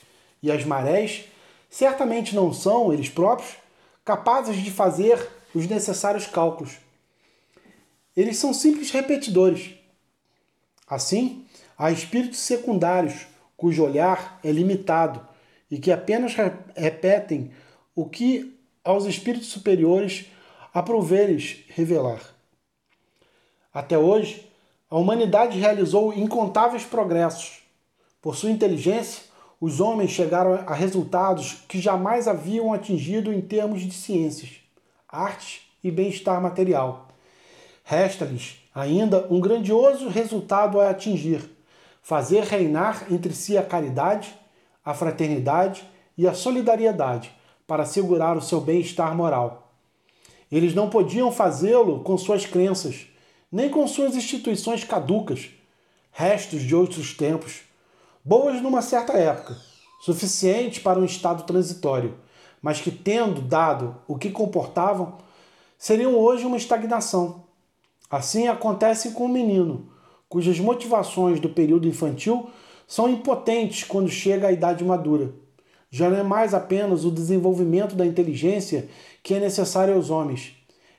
e 0.42 0.50
as 0.50 0.64
marés, 0.64 1.24
certamente 1.68 2.34
não 2.34 2.52
são, 2.52 2.92
eles 2.92 3.08
próprios, 3.08 3.56
capazes 4.04 4.56
de 4.56 4.70
fazer 4.70 5.28
os 5.54 5.66
necessários 5.66 6.26
cálculos. 6.26 6.76
Eles 8.16 8.36
são 8.36 8.52
simples 8.52 8.90
repetidores. 8.90 9.74
Assim, 10.86 11.46
há 11.76 11.90
espíritos 11.90 12.38
secundários 12.38 13.26
cujo 13.56 13.82
olhar 13.82 14.38
é 14.44 14.50
limitado 14.52 15.26
e 15.70 15.78
que 15.78 15.90
apenas 15.90 16.34
repetem 16.76 17.50
o 17.94 18.08
que 18.08 18.58
aos 18.84 19.06
espíritos 19.06 19.48
superiores 19.48 20.26
aproveres 20.72 21.64
revelar. 21.68 22.20
Até 23.72 23.96
hoje, 23.96 24.48
a 24.90 24.96
humanidade 24.96 25.58
realizou 25.58 26.12
incontáveis 26.12 26.84
progressos. 26.84 27.62
Por 28.20 28.36
sua 28.36 28.50
inteligência, 28.50 29.22
os 29.60 29.80
homens 29.80 30.10
chegaram 30.10 30.54
a 30.66 30.74
resultados 30.74 31.64
que 31.68 31.80
jamais 31.80 32.28
haviam 32.28 32.72
atingido 32.72 33.32
em 33.32 33.40
termos 33.40 33.82
de 33.82 33.92
ciências, 33.92 34.50
artes 35.08 35.62
e 35.82 35.90
bem-estar 35.90 36.40
material. 36.40 37.08
Resta-lhes 37.84 38.58
ainda 38.74 39.26
um 39.30 39.40
grandioso 39.40 40.08
resultado 40.08 40.80
a 40.80 40.90
atingir: 40.90 41.42
fazer 42.02 42.44
reinar 42.44 43.06
entre 43.10 43.32
si 43.32 43.56
a 43.56 43.62
caridade, 43.62 44.34
a 44.84 44.92
fraternidade 44.92 45.84
e 46.16 46.26
a 46.26 46.34
solidariedade 46.34 47.32
para 47.66 47.82
assegurar 47.82 48.36
o 48.36 48.42
seu 48.42 48.60
bem-estar 48.60 49.14
moral. 49.14 49.72
Eles 50.50 50.74
não 50.74 50.90
podiam 50.90 51.32
fazê-lo 51.32 52.00
com 52.00 52.16
suas 52.18 52.44
crenças, 52.46 53.06
nem 53.50 53.70
com 53.70 53.86
suas 53.86 54.14
instituições 54.14 54.84
caducas, 54.84 55.50
restos 56.12 56.62
de 56.62 56.74
outros 56.74 57.14
tempos, 57.14 57.62
boas 58.24 58.62
numa 58.62 58.80
certa 58.80 59.12
época, 59.12 59.54
suficiente 60.00 60.80
para 60.80 60.98
um 60.98 61.04
estado 61.04 61.42
transitório, 61.42 62.14
mas 62.62 62.80
que, 62.80 62.90
tendo 62.90 63.42
dado 63.42 63.96
o 64.08 64.16
que 64.16 64.30
comportavam, 64.30 65.18
seriam 65.76 66.14
hoje 66.14 66.46
uma 66.46 66.56
estagnação. 66.56 67.44
Assim 68.10 68.48
acontece 68.48 69.10
com 69.10 69.26
o 69.26 69.28
menino, 69.28 69.90
cujas 70.26 70.58
motivações 70.58 71.38
do 71.38 71.50
período 71.50 71.86
infantil 71.86 72.48
são 72.86 73.08
impotentes 73.08 73.84
quando 73.84 74.08
chega 74.08 74.48
à 74.48 74.52
idade 74.52 74.82
madura. 74.82 75.34
Já 75.90 76.08
não 76.08 76.16
é 76.16 76.22
mais 76.22 76.54
apenas 76.54 77.04
o 77.04 77.10
desenvolvimento 77.10 77.94
da 77.94 78.06
inteligência 78.06 78.88
que 79.22 79.34
é 79.34 79.40
necessário 79.40 79.94
aos 79.94 80.08
homens, 80.08 80.56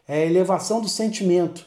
é 0.07 0.21
a 0.21 0.25
elevação 0.25 0.79
do 0.79 0.87
sentimento, 0.87 1.65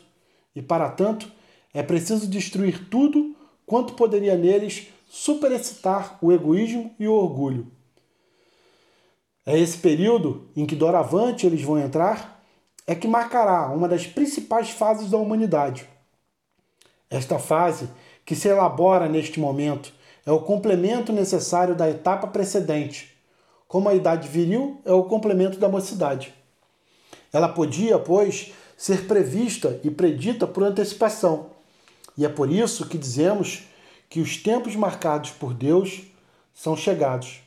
e 0.55 0.63
para 0.63 0.89
tanto 0.89 1.31
é 1.75 1.83
preciso 1.83 2.29
destruir 2.29 2.89
tudo 2.89 3.35
quanto 3.67 3.95
poderia 3.95 4.37
neles 4.37 4.89
superexcitar 5.09 6.19
o 6.21 6.31
egoísmo 6.33 6.95
e 6.99 7.09
o 7.09 7.15
orgulho. 7.15 7.67
É 9.45 9.59
esse 9.59 9.79
período 9.79 10.47
em 10.55 10.67
que 10.67 10.77
doravante 10.77 11.47
eles 11.47 11.63
vão 11.63 11.79
entrar 11.79 12.45
é 12.87 12.95
que 12.95 13.09
marcará 13.09 13.69
uma 13.69 13.89
das 13.89 14.07
principais 14.07 14.71
fases 14.71 15.11
da 15.11 15.17
humanidade. 15.17 15.89
Esta 17.11 17.39
fase, 17.39 17.89
que 18.25 18.37
se 18.37 18.49
elabora 18.49 19.09
neste 19.09 19.41
momento, 19.41 19.93
é 20.27 20.31
o 20.31 20.41
complemento 20.41 21.13
necessário 21.13 21.75
da 21.75 21.89
etapa 21.89 22.27
precedente, 22.27 23.17
como 23.67 23.89
a 23.89 23.95
idade 23.95 24.29
viril 24.29 24.81
é 24.85 24.93
o 24.93 25.05
complemento 25.05 25.59
da 25.59 25.69
mocidade. 25.69 26.35
Ela 27.33 27.49
podia, 27.49 27.99
pois, 27.99 28.53
ser 28.77 29.07
prevista 29.07 29.81
e 29.83 29.91
predita 29.91 30.47
por 30.47 30.63
antecipação, 30.63 31.47
e 32.17 32.25
é 32.25 32.29
por 32.29 32.51
isso 32.51 32.87
que 32.87 32.99
dizemos 32.99 33.65
que 34.09 34.21
os 34.21 34.37
tempos 34.37 34.75
marcados 34.75 35.31
por 35.31 35.53
Deus 35.53 36.03
são 36.55 36.77
chegados. 36.77 37.41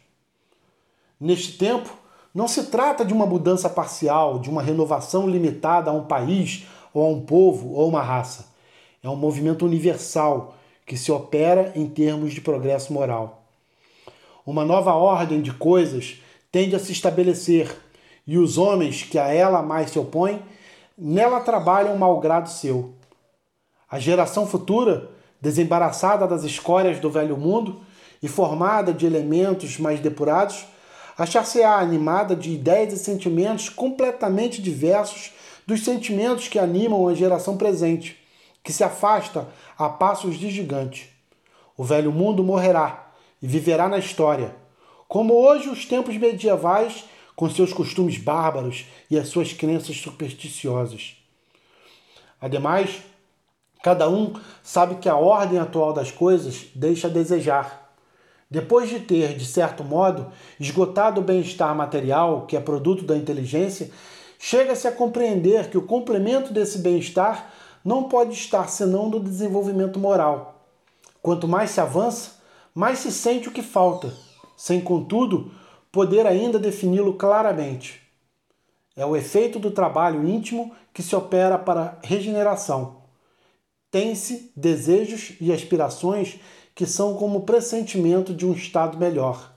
Neste 1.19 1.58
tempo, 1.58 1.89
não 2.34 2.47
se 2.47 2.65
trata 2.67 3.04
de 3.04 3.13
uma 3.13 3.26
mudança 3.26 3.69
parcial, 3.69 4.39
de 4.39 4.50
uma 4.50 4.62
renovação 4.62 5.28
limitada 5.30 5.91
a 5.91 5.93
um 5.93 6.06
país, 6.06 6.65
ou 6.93 7.04
a 7.04 7.10
um 7.10 7.21
povo, 7.21 7.74
ou 7.74 7.88
uma 7.89 8.02
raça. 8.02 8.47
É 9.04 9.10
um 9.10 9.15
movimento 9.15 9.65
universal 9.65 10.56
que 10.86 10.95
se 10.97 11.12
opera 11.12 11.71
em 11.76 11.88
termos 11.88 12.34
de 12.34 12.41
progresso 12.41 12.93
moral. 12.93 13.43
Uma 14.45 14.65
nova 14.65 14.93
ordem 14.93 15.41
de 15.41 15.54
coisas 15.54 16.21
tende 16.52 16.76
a 16.76 16.80
se 16.80 16.91
estabelecer, 16.91 17.76
e 18.26 18.38
os 18.38 18.58
homens 18.58 19.04
que 19.04 19.17
a 19.17 19.28
ela 19.28 19.62
mais 19.62 19.91
se 19.91 20.00
opõem, 20.00 20.41
nela 20.97 21.39
trabalham 21.39 21.97
malgrado 21.97 22.50
seu. 22.50 22.93
A 23.89 24.00
geração 24.00 24.45
futura 24.47 25.10
desembaraçada 25.42 26.28
das 26.28 26.44
escórias 26.44 27.00
do 27.00 27.10
velho 27.10 27.36
mundo 27.36 27.82
e 28.22 28.28
formada 28.28 28.94
de 28.94 29.06
elementos 29.06 29.78
mais 29.80 30.00
depurados, 30.00 30.66
achar-se-á 31.18 31.80
animada 31.80 32.36
de 32.36 32.52
ideias 32.52 32.94
e 32.94 32.98
sentimentos 32.98 33.68
completamente 33.68 34.62
diversos 34.62 35.32
dos 35.66 35.84
sentimentos 35.84 36.48
que 36.48 36.60
animam 36.60 37.08
a 37.08 37.16
geração 37.16 37.58
presente, 37.58 38.18
que 38.64 38.72
se 38.72 38.84
afasta 38.84 39.48
a 39.78 39.90
passos 39.90 40.38
de 40.38 40.50
gigante. 40.50 41.10
O 41.76 41.84
velho 41.84 42.12
mundo 42.12 42.44
morrerá 42.44 43.12
e 43.42 43.48
viverá 43.48 43.90
na 43.90 43.98
história, 43.98 44.56
como 45.08 45.34
hoje 45.34 45.70
os 45.70 45.86
tempos 45.86 46.16
medievais, 46.16 47.06
com 47.36 47.50
seus 47.50 47.74
costumes 47.74 48.18
bárbaros 48.18 48.86
e 49.10 49.18
as 49.18 49.30
suas 49.30 49.52
crenças 49.52 49.98
supersticiosas. 49.98 51.16
Ademais, 52.40 53.02
Cada 53.82 54.08
um 54.08 54.34
sabe 54.62 54.96
que 54.96 55.10
a 55.10 55.15
ordem 55.15 55.58
atual 55.58 55.91
das 55.91 56.12
coisas 56.12 56.67
deixa 56.76 57.08
a 57.08 57.12
desejar. 57.12 57.89
Depois 58.50 58.89
de 58.89 59.00
ter, 59.00 59.36
de 59.36 59.46
certo 59.46 59.84
modo, 59.84 60.32
esgotado 60.60 61.20
o 61.20 61.24
bem-estar 61.24 61.74
material, 61.76 62.46
que 62.46 62.56
é 62.56 62.60
produto 62.60 63.04
da 63.04 63.17
inteligência, 63.17 63.89
chega-se 64.38 64.88
a 64.88 64.91
compreender 64.91 65.70
que 65.70 65.78
o 65.78 65.88
complemento 65.88 66.54
desse 66.54 66.80
bem-estar 66.80 67.52
não 67.84 68.04
pode 68.04 68.34
estar 68.34 68.70
senão 68.70 69.10
no 69.10 69.20
desenvolvimento 69.20 69.98
moral. 69.98 70.67
Quanto 71.22 71.48
mais 71.48 71.72
se 71.72 71.82
avança, 71.82 72.41
mais 72.76 73.00
se 73.00 73.12
sente 73.12 73.50
o 73.50 73.52
que 73.52 73.63
falta, 73.63 74.13
sem, 74.56 74.80
contudo, 74.80 75.52
poder 75.91 76.28
ainda 76.28 76.60
defini-lo 76.60 77.13
claramente. 77.13 78.00
É 78.96 79.06
o 79.06 79.15
efeito 79.15 79.58
do 79.58 79.72
trabalho 79.72 80.28
íntimo 80.28 80.72
que 80.94 81.02
se 81.02 81.15
opera 81.15 81.58
para 81.58 81.98
regeneração 82.04 83.01
tem-se 83.92 84.52
desejos 84.56 85.34
e 85.40 85.52
aspirações 85.52 86.40
que 86.74 86.86
são 86.86 87.16
como 87.16 87.42
pressentimento 87.42 88.34
de 88.34 88.46
um 88.46 88.54
estado 88.54 88.98
melhor. 88.98 89.54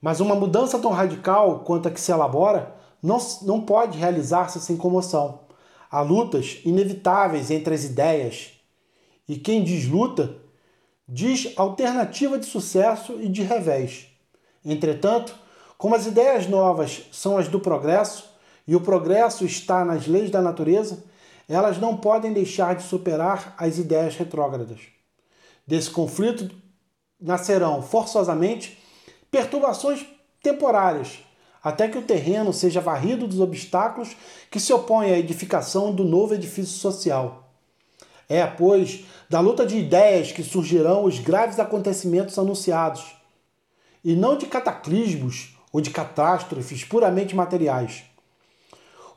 Mas 0.00 0.18
uma 0.18 0.34
mudança 0.34 0.78
tão 0.78 0.90
radical 0.90 1.60
quanto 1.60 1.88
a 1.88 1.90
que 1.90 2.00
se 2.00 2.10
elabora 2.10 2.74
não, 3.02 3.18
não 3.42 3.60
pode 3.60 3.96
realizar-se 3.96 4.60
sem 4.60 4.76
comoção. 4.76 5.40
Há 5.90 6.00
lutas 6.00 6.60
inevitáveis 6.64 7.50
entre 7.50 7.74
as 7.74 7.84
ideias. 7.84 8.52
E 9.28 9.36
quem 9.36 9.62
diz 9.62 9.86
luta, 9.86 10.36
diz 11.06 11.52
alternativa 11.56 12.38
de 12.38 12.46
sucesso 12.46 13.20
e 13.20 13.28
de 13.28 13.42
revés. 13.42 14.06
Entretanto, 14.64 15.34
como 15.78 15.94
as 15.94 16.06
ideias 16.06 16.46
novas 16.46 17.02
são 17.12 17.38
as 17.38 17.48
do 17.48 17.60
progresso, 17.60 18.30
e 18.66 18.76
o 18.76 18.80
progresso 18.80 19.44
está 19.44 19.84
nas 19.84 20.06
leis 20.06 20.30
da 20.30 20.40
natureza, 20.40 21.02
elas 21.50 21.78
não 21.78 21.96
podem 21.96 22.32
deixar 22.32 22.76
de 22.76 22.84
superar 22.84 23.54
as 23.58 23.76
ideias 23.76 24.14
retrógradas. 24.14 24.78
Desse 25.66 25.90
conflito 25.90 26.48
nascerão 27.20 27.82
forçosamente 27.82 28.78
perturbações 29.32 30.06
temporárias, 30.40 31.18
até 31.62 31.88
que 31.88 31.98
o 31.98 32.02
terreno 32.02 32.52
seja 32.52 32.80
varrido 32.80 33.26
dos 33.26 33.40
obstáculos 33.40 34.16
que 34.48 34.60
se 34.60 34.72
opõem 34.72 35.10
à 35.10 35.18
edificação 35.18 35.92
do 35.92 36.04
novo 36.04 36.34
edifício 36.34 36.78
social. 36.78 37.52
É, 38.28 38.46
pois, 38.46 39.04
da 39.28 39.40
luta 39.40 39.66
de 39.66 39.76
ideias 39.76 40.30
que 40.30 40.44
surgirão 40.44 41.02
os 41.04 41.18
graves 41.18 41.58
acontecimentos 41.58 42.38
anunciados, 42.38 43.16
e 44.04 44.14
não 44.14 44.38
de 44.38 44.46
cataclismos 44.46 45.58
ou 45.72 45.80
de 45.80 45.90
catástrofes 45.90 46.84
puramente 46.84 47.34
materiais. 47.34 48.04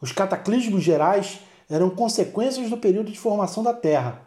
Os 0.02 0.12
cataclismos 0.12 0.84
gerais 0.84 1.40
eram 1.74 1.90
consequências 1.90 2.70
do 2.70 2.78
período 2.78 3.12
de 3.12 3.18
formação 3.18 3.64
da 3.64 3.74
Terra. 3.74 4.22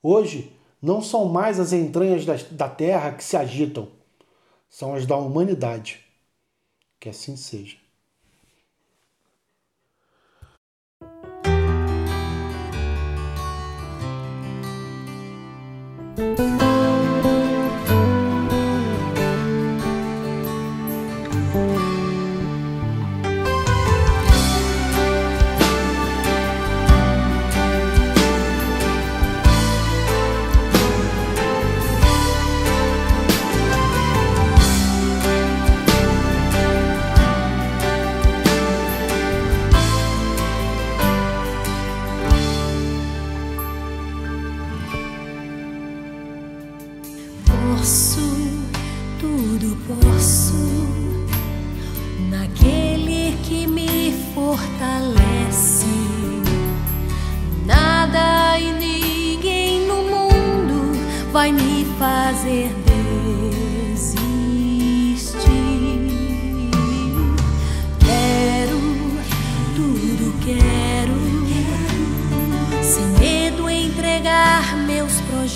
Hoje, 0.00 0.56
não 0.80 1.02
são 1.02 1.24
mais 1.24 1.58
as 1.58 1.72
entranhas 1.72 2.24
da, 2.24 2.36
da 2.52 2.68
Terra 2.68 3.10
que 3.10 3.24
se 3.24 3.36
agitam, 3.36 3.88
são 4.70 4.94
as 4.94 5.04
da 5.04 5.16
humanidade. 5.16 5.98
Que 7.00 7.08
assim 7.08 7.36
seja. 7.36 7.76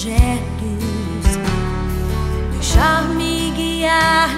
Projetos, 0.01 1.37
deixar-me 2.53 3.51
guiar 3.51 4.31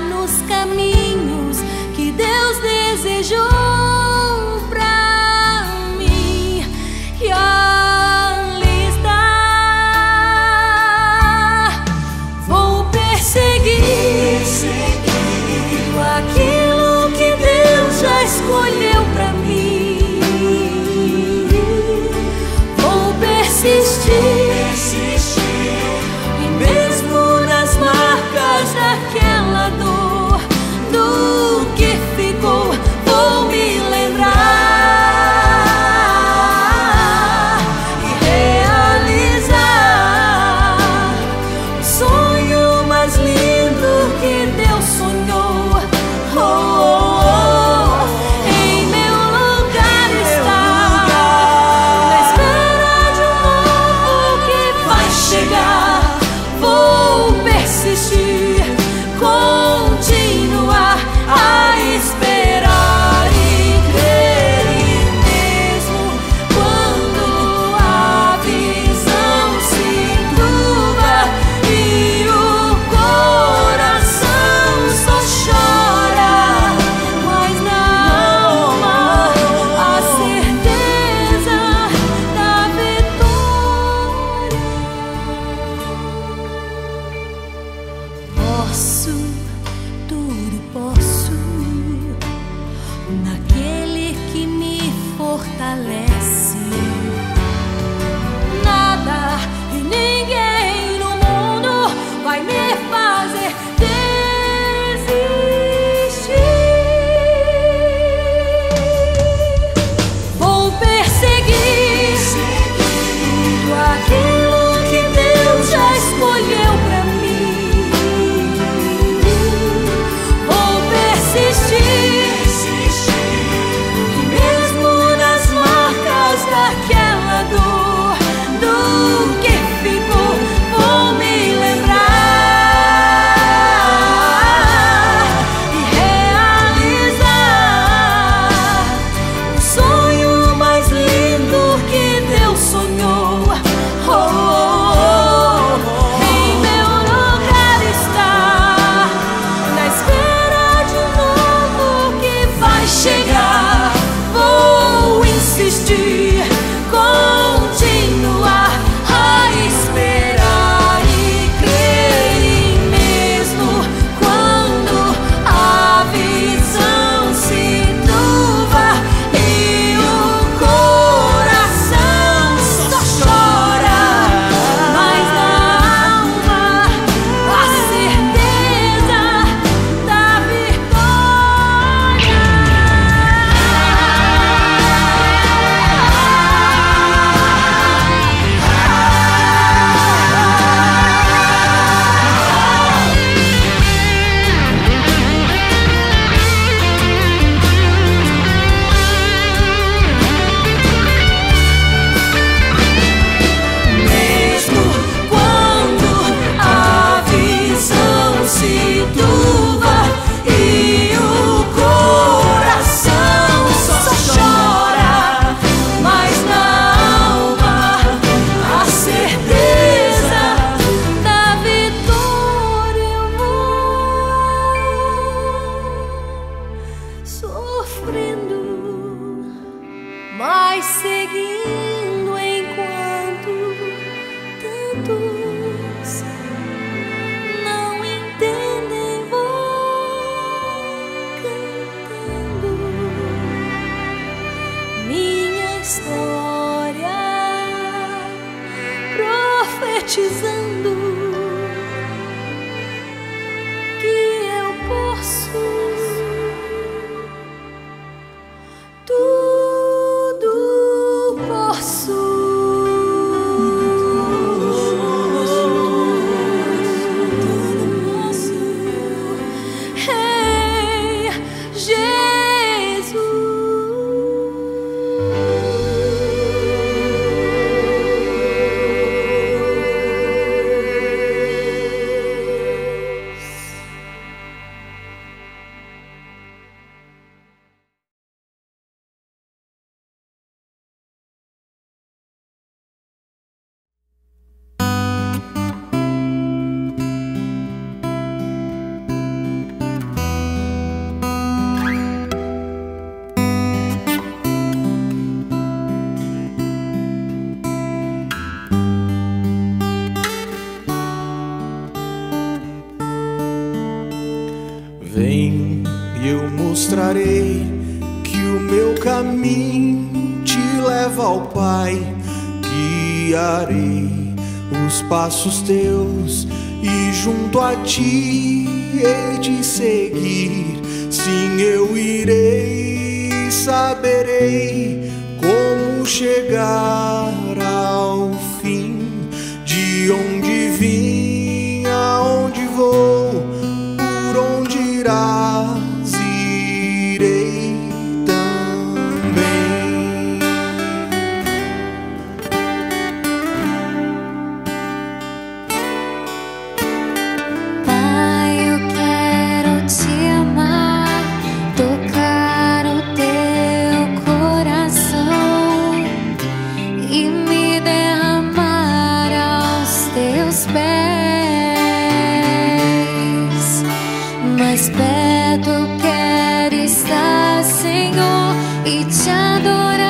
mais 374.62 374.88
perto 374.90 375.88
quero 376.00 376.74
estar, 376.76 377.64
Senhor, 377.64 378.54
e 378.86 379.04
te 379.04 379.28
adorar. 379.28 380.01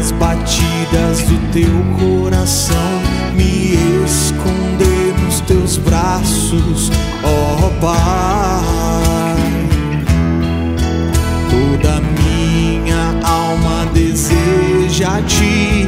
as 0.00 0.12
batidas 0.12 1.20
do 1.24 1.52
teu 1.52 1.68
coração, 1.98 3.02
me 3.34 3.74
esconder 4.02 5.14
nos 5.22 5.40
teus 5.42 5.76
braços, 5.76 6.90
ó 7.22 7.66
oh 7.66 7.70
Pai. 7.80 9.36
Toda 11.50 12.00
minha 12.00 13.20
alma 13.22 13.84
deseja 13.92 15.20
te. 15.28 15.79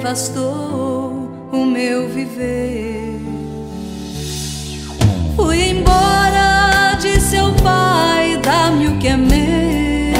Devastou 0.00 1.28
o 1.52 1.66
meu 1.66 2.08
viver. 2.08 3.20
Fui 5.36 5.72
embora, 5.72 6.96
disse 6.98 7.36
ao 7.36 7.52
pai: 7.56 8.40
dá-me 8.42 8.88
o 8.88 8.96
que 8.98 9.08
é 9.08 9.16
meu, 9.18 10.16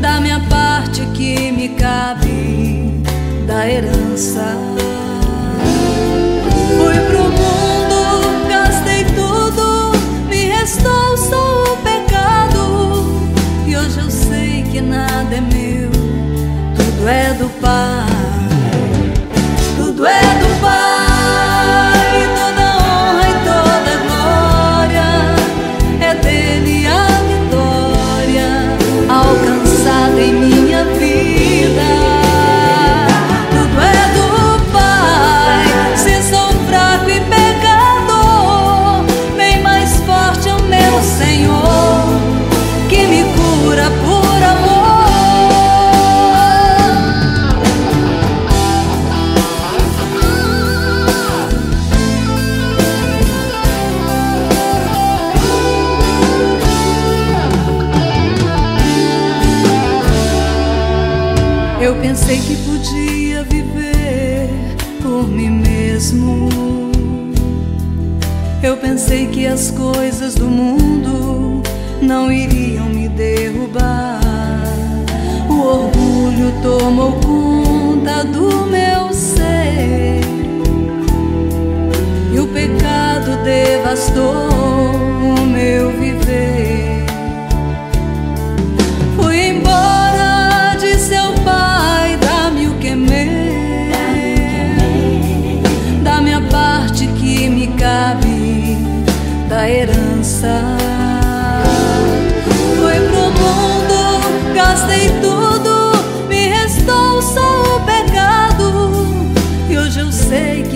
dá-me 0.00 0.32
a 0.32 0.40
parte 0.40 1.06
que 1.14 1.52
me 1.52 1.68
cabe 1.68 3.00
da 3.46 3.68
herança. 3.70 4.77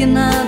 стена 0.02 0.41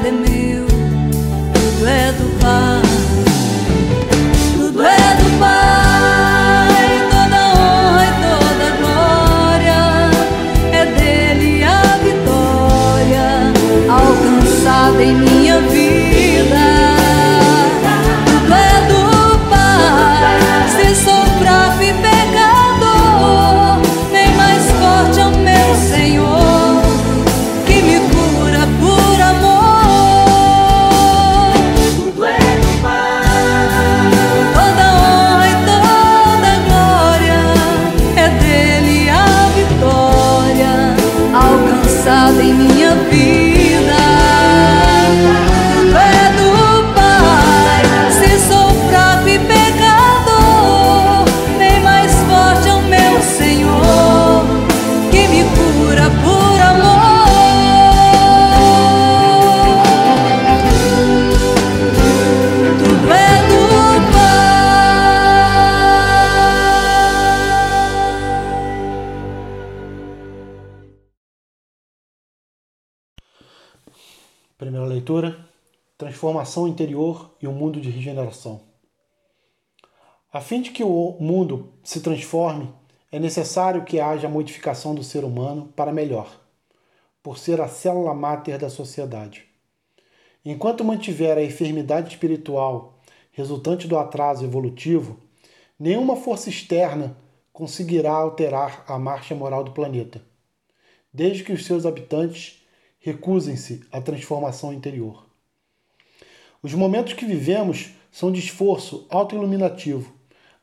Primeira 74.57 74.87
leitura: 74.87 75.49
Transformação 75.99 76.69
interior 76.69 77.35
e 77.43 77.49
o 77.49 77.53
mundo 77.53 77.81
de 77.81 77.91
regeneração. 77.91 78.61
A 80.33 80.41
fim 80.41 80.63
de 80.63 80.71
que 80.71 80.85
o 80.85 81.17
mundo 81.19 81.73
se 81.83 82.01
transforme, 82.01 82.73
é 83.11 83.19
necessário 83.19 83.85
que 83.85 83.99
haja 83.99 84.29
modificação 84.29 84.95
do 84.95 85.03
ser 85.03 85.25
humano 85.25 85.73
para 85.75 85.93
melhor, 85.93 86.41
por 87.21 87.37
ser 87.37 87.61
a 87.61 87.67
célula 87.67 88.15
máter 88.15 88.57
da 88.57 88.71
sociedade. 88.71 89.45
Enquanto 90.45 90.85
mantiver 90.85 91.37
a 91.37 91.43
enfermidade 91.43 92.11
espiritual 92.11 93.01
resultante 93.33 93.89
do 93.89 93.99
atraso 93.99 94.45
evolutivo, 94.45 95.19
nenhuma 95.77 96.15
força 96.15 96.49
externa 96.49 97.17
conseguirá 97.53 98.13
alterar 98.13 98.85
a 98.87 99.01
marcha 99.01 99.35
moral 99.35 99.65
do 99.65 99.73
planeta, 99.73 100.23
desde 101.13 101.43
que 101.43 101.53
os 101.53 101.67
seus 101.67 101.85
habitantes 101.85 102.64
recusem-se 103.05 103.83
à 103.93 104.01
transformação 104.01 104.73
interior. 104.73 105.27
Os 106.63 106.73
momentos 106.73 107.13
que 107.13 107.27
vivemos 107.27 107.91
são 108.11 108.33
de 108.33 108.41
esforço 108.41 109.07
autoiluminativo, 109.11 110.11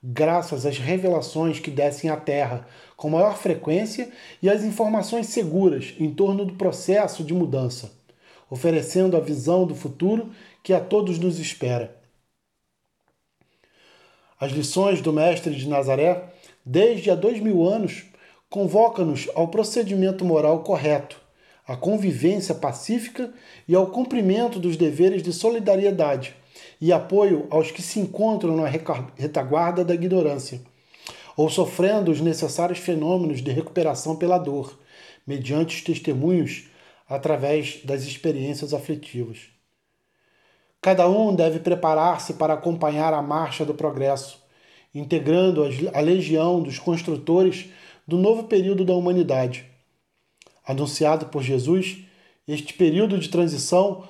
graças 0.03 0.65
às 0.65 0.79
revelações 0.79 1.59
que 1.59 1.69
descem 1.69 2.09
à 2.09 2.17
Terra 2.17 2.67
com 2.97 3.11
maior 3.11 3.37
frequência 3.37 4.11
e 4.41 4.49
às 4.49 4.63
informações 4.63 5.27
seguras 5.27 5.93
em 5.99 6.11
torno 6.11 6.43
do 6.43 6.55
processo 6.55 7.23
de 7.23 7.31
mudança, 7.31 7.93
oferecendo 8.49 9.15
a 9.15 9.19
visão 9.19 9.67
do 9.67 9.75
futuro 9.75 10.31
que 10.63 10.73
a 10.73 10.79
todos 10.79 11.19
nos 11.19 11.37
espera. 11.37 11.95
As 14.39 14.51
lições 14.51 14.99
do 14.99 15.13
Mestre 15.13 15.53
de 15.53 15.69
Nazaré, 15.69 16.33
desde 16.65 17.11
há 17.11 17.15
dois 17.15 17.39
mil 17.39 17.63
anos, 17.63 18.05
convocam-nos 18.49 19.29
ao 19.35 19.49
procedimento 19.49 20.25
moral 20.25 20.63
correto, 20.63 21.20
à 21.71 21.77
convivência 21.77 22.53
pacífica 22.53 23.33
e 23.65 23.73
ao 23.73 23.87
cumprimento 23.87 24.59
dos 24.59 24.75
deveres 24.75 25.23
de 25.23 25.31
solidariedade 25.31 26.35
e 26.81 26.91
apoio 26.91 27.47
aos 27.49 27.71
que 27.71 27.81
se 27.81 27.97
encontram 27.97 28.57
na 28.57 28.67
retaguarda 29.15 29.85
da 29.85 29.93
ignorância, 29.93 30.59
ou 31.37 31.49
sofrendo 31.49 32.11
os 32.11 32.19
necessários 32.19 32.77
fenômenos 32.77 33.41
de 33.41 33.51
recuperação 33.51 34.17
pela 34.17 34.37
dor, 34.37 34.77
mediante 35.25 35.77
os 35.77 35.81
testemunhos 35.81 36.65
através 37.07 37.79
das 37.85 38.03
experiências 38.03 38.73
aflitivas. 38.73 39.47
Cada 40.81 41.09
um 41.09 41.33
deve 41.33 41.59
preparar-se 41.59 42.33
para 42.33 42.53
acompanhar 42.53 43.13
a 43.13 43.21
marcha 43.21 43.63
do 43.63 43.73
progresso, 43.73 44.43
integrando 44.93 45.63
a 45.93 45.99
legião 46.01 46.61
dos 46.61 46.77
construtores 46.79 47.69
do 48.05 48.17
novo 48.17 48.43
período 48.43 48.83
da 48.83 48.93
humanidade. 48.93 49.70
Anunciado 50.65 51.27
por 51.27 51.41
Jesus, 51.41 51.97
este 52.47 52.73
período 52.73 53.17
de 53.17 53.29
transição, 53.29 54.03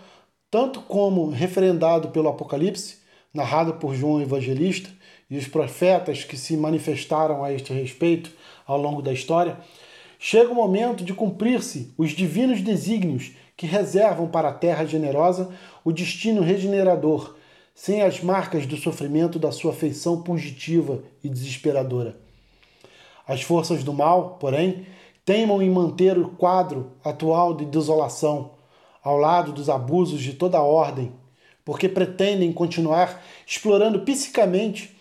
tanto 0.49 0.82
como 0.82 1.30
referendado 1.30 2.10
pelo 2.10 2.30
Apocalipse, 2.30 2.97
narrado 3.34 3.76
por 3.76 3.95
João 3.95 4.22
Evangelista 4.22 4.89
e 5.30 5.38
os 5.38 5.47
profetas 5.47 6.24
que 6.24 6.36
se 6.36 6.58
manifestaram 6.58 7.43
a 7.43 7.54
este 7.54 7.72
respeito 7.72 8.32
ao 8.66 8.78
longo 8.78 9.02
da 9.02 9.14
história, 9.14 9.58
chega 10.20 10.52
o 10.52 10.56
momento 10.56 11.04
de 11.04 11.14
cumprir-se 11.14 11.93
os 11.97 12.12
divinos 12.12 12.62
desígnios 12.62 13.32
que 13.56 13.66
reservam 13.66 14.28
para 14.28 14.49
a 14.49 14.54
terra 14.54 14.86
generosa 14.86 15.54
o 15.86 15.91
destino 15.91 16.41
regenerador, 16.41 17.36
sem 17.74 18.02
as 18.02 18.22
marcas 18.22 18.66
do 18.66 18.76
sofrimento 18.76 19.39
da 19.39 19.52
sua 19.52 19.74
feição 19.74 20.22
pungitiva 20.22 21.02
e 21.24 21.30
desesperadora. 21.30 22.18
As 23.26 23.41
forças 23.41 23.84
do 23.84 23.93
mal, 23.93 24.38
porém, 24.39 24.86
teimam 25.26 25.61
em 25.61 25.69
manter 25.69 26.17
o 26.17 26.30
quadro 26.30 26.93
atual 27.03 27.53
de 27.53 27.65
desolação, 27.65 28.51
ao 29.03 29.17
lado 29.17 29.51
dos 29.51 29.69
abusos 29.69 30.22
de 30.22 30.34
toda 30.34 30.61
ordem, 30.61 31.11
porque 31.65 31.89
pretendem 31.89 32.51
continuar 32.53 33.24
explorando 33.45 34.01
psicamente 34.01 34.97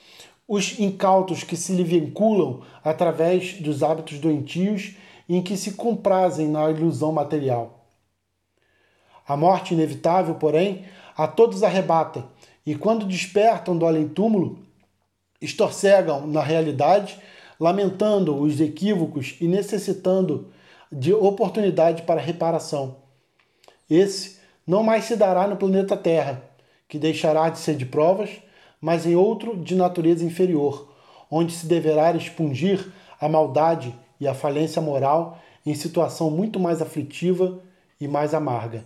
os 0.47 0.79
incautos 0.79 1.45
que 1.45 1.57
se 1.57 1.73
lhe 1.73 1.85
vinculam 1.85 2.63
através 2.83 3.61
dos 3.61 3.83
hábitos 3.83 4.19
doentios 4.19 4.95
em 5.29 5.41
que 5.43 5.57
se 5.57 5.73
comprazem 5.73 6.49
na 6.49 6.69
ilusão 6.71 7.13
material. 7.13 7.87
A 9.27 9.37
morte 9.37 9.75
inevitável, 9.75 10.35
porém, 10.35 10.85
a 11.17 11.29
todos 11.29 11.63
arrebata, 11.63 12.25
e 12.67 12.75
quando 12.75 13.07
despertam 13.07 13.79
do 13.79 13.87
além-túmulo, 13.87 14.59
estorcegam 15.41 16.27
na 16.27 16.43
realidade, 16.43 17.19
lamentando 17.61 18.35
os 18.41 18.59
equívocos 18.59 19.37
e 19.39 19.47
necessitando 19.47 20.49
de 20.91 21.13
oportunidade 21.13 22.03
para 22.03 22.19
reparação. 22.19 22.97
Esse 23.89 24.39
não 24.67 24.83
mais 24.83 25.05
se 25.05 25.15
dará 25.15 25.47
no 25.47 25.57
planeta 25.57 25.97
Terra, 25.97 26.43
que 26.89 26.99
deixará 26.99 27.51
de 27.51 27.59
ser 27.59 27.77
de 27.77 27.85
provas, 27.85 28.31
mas 28.81 29.05
em 29.05 29.15
outro 29.15 29.57
de 29.57 29.77
natureza 29.77 30.25
inferior, 30.25 30.91
onde 31.31 31.53
se 31.53 31.67
deverá 31.67 32.13
expungir 32.17 32.91
a 33.21 33.29
maldade 33.29 33.95
e 34.19 34.27
a 34.27 34.35
falência 34.35 34.81
moral 34.81 35.39
em 35.65 35.75
situação 35.75 36.31
muito 36.31 36.59
mais 36.59 36.81
aflitiva 36.81 37.61
e 38.01 38.09
mais 38.09 38.33
amarga. 38.33 38.85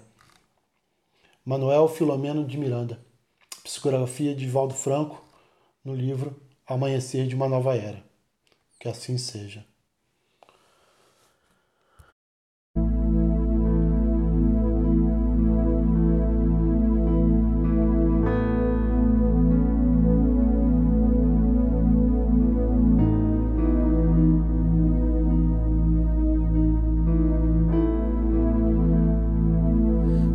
Manuel 1.45 1.87
Filomeno 1.87 2.45
de 2.45 2.59
Miranda. 2.59 2.99
Psicografia 3.63 4.35
de 4.35 4.47
Valdo 4.47 4.75
Franco, 4.75 5.23
no 5.85 5.95
livro 5.95 6.35
Amanhecer 6.67 7.27
de 7.27 7.35
uma 7.35 7.49
Nova 7.49 7.77
Era. 7.77 8.14
Que 8.85 8.91
assim 8.91 9.17
seja. 9.17 9.65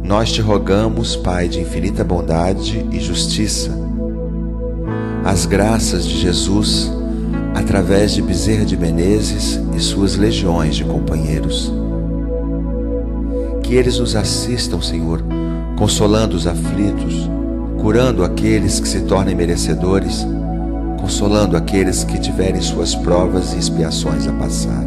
nós 0.03 0.31
te 0.31 0.41
rogamos, 0.41 1.15
Pai 1.15 1.47
de 1.47 1.59
infinita 1.59 2.03
bondade 2.03 2.83
e 2.91 2.99
justiça, 2.99 3.69
as 5.23 5.45
graças 5.45 6.03
de 6.03 6.17
Jesus 6.17 6.98
através 7.59 8.13
de 8.13 8.21
Bezerra 8.21 8.63
de 8.63 8.77
Menezes 8.77 9.59
e 9.75 9.79
suas 9.81 10.15
legiões 10.15 10.77
de 10.77 10.85
companheiros. 10.85 11.71
Que 13.61 13.75
eles 13.75 13.99
nos 13.99 14.15
assistam, 14.15 14.81
Senhor, 14.81 15.21
consolando 15.77 16.37
os 16.37 16.47
aflitos, 16.47 17.29
curando 17.81 18.23
aqueles 18.23 18.79
que 18.79 18.87
se 18.87 19.01
tornem 19.01 19.35
merecedores, 19.35 20.25
consolando 21.01 21.57
aqueles 21.57 22.05
que 22.05 22.17
tiverem 22.17 22.61
suas 22.61 22.95
provas 22.95 23.53
e 23.53 23.57
expiações 23.57 24.25
a 24.25 24.31
passar, 24.31 24.85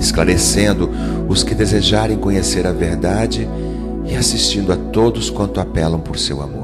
esclarecendo 0.00 0.90
os 1.28 1.44
que 1.44 1.54
desejarem 1.54 2.18
conhecer 2.18 2.66
a 2.66 2.72
verdade 2.72 3.48
e 4.04 4.16
assistindo 4.16 4.72
a 4.72 4.76
todos 4.76 5.30
quanto 5.30 5.60
apelam 5.60 6.00
por 6.00 6.18
seu 6.18 6.42
amor. 6.42 6.61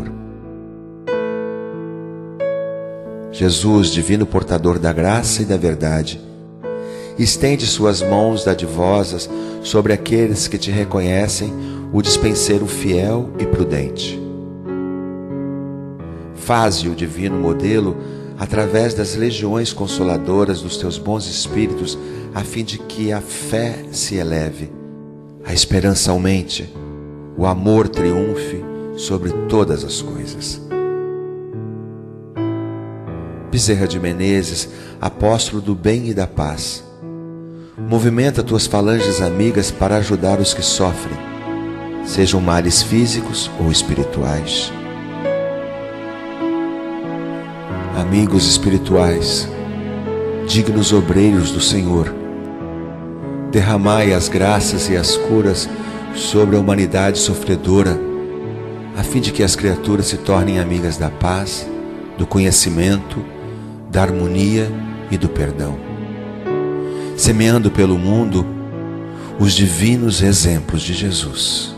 Jesus, 3.39 3.93
divino 3.93 4.26
portador 4.26 4.80
da 4.80 4.93
graça 4.93 5.43
e 5.43 5.45
da 5.45 5.57
verdade, 5.57 6.20
estende 7.16 7.68
suas 7.68 8.03
mãos 8.03 8.45
dadivosas 8.45 9.30
sobre 9.62 9.93
aqueles 9.93 10.49
que 10.49 10.59
te 10.59 10.72
reconhecem 10.72 11.55
o 11.93 12.03
dispenseiro 12.03 12.66
fiel 12.66 13.30
e 13.39 13.47
prudente. 13.47 14.20
Faze 16.34 16.89
o 16.89 16.97
divino 16.97 17.39
modelo 17.39 17.97
através 18.36 18.93
das 18.93 19.14
legiões 19.14 19.72
consoladoras 19.72 20.61
dos 20.61 20.76
teus 20.76 20.99
bons 20.99 21.28
espíritos, 21.28 21.97
a 22.34 22.43
fim 22.43 22.64
de 22.64 22.78
que 22.78 23.12
a 23.12 23.20
fé 23.20 23.84
se 23.93 24.16
eleve, 24.16 24.68
a 25.45 25.55
esperança 25.55 26.11
aumente 26.11 26.68
o 27.36 27.47
amor 27.47 27.86
triunfe 27.89 28.64
sobre 28.97 29.30
todas 29.49 29.84
as 29.84 30.03
coisas. 30.03 30.61
Bezerra 33.51 33.89
de 33.89 33.99
Menezes, 33.99 34.69
apóstolo 35.01 35.63
do 35.63 35.75
bem 35.75 36.09
e 36.09 36.15
da 36.15 36.27
paz, 36.27 36.85
movimenta 37.79 38.43
tuas 38.43 38.67
falanges 38.67 39.23
amigas 39.23 39.71
para 39.71 39.97
ajudar 39.97 40.39
os 40.39 40.53
que 40.53 40.61
sofrem, 40.61 41.17
sejam 42.05 42.43
males 42.43 42.83
físicos 42.83 43.51
ou 43.59 43.73
espirituais. 43.73 44.71
Amigos 47.99 48.47
espirituais, 48.47 49.49
dignos 50.47 50.93
obreiros 50.93 51.51
do 51.51 51.61
Senhor, 51.61 52.15
derramai 53.51 54.13
as 54.13 54.29
graças 54.29 54.91
e 54.91 54.97
as 54.97 55.17
curas 55.17 55.67
sobre 56.15 56.55
a 56.55 56.61
humanidade 56.61 57.19
sofredora, 57.19 57.99
a 58.95 59.03
fim 59.03 59.21
de 59.21 59.33
que 59.33 59.43
as 59.43 59.57
criaturas 59.57 60.07
se 60.07 60.19
tornem 60.19 60.59
amigas 60.59 60.99
da 60.99 61.09
paz, 61.09 61.67
do 62.19 62.27
conhecimento, 62.27 63.25
da 63.91 64.03
harmonia 64.03 64.70
e 65.11 65.16
do 65.16 65.28
perdão, 65.28 65.78
semeando 67.16 67.70
pelo 67.70 67.99
mundo 67.99 68.47
os 69.39 69.53
divinos 69.55 70.22
exemplos 70.22 70.82
de 70.82 70.95
Jesus. 70.95 71.78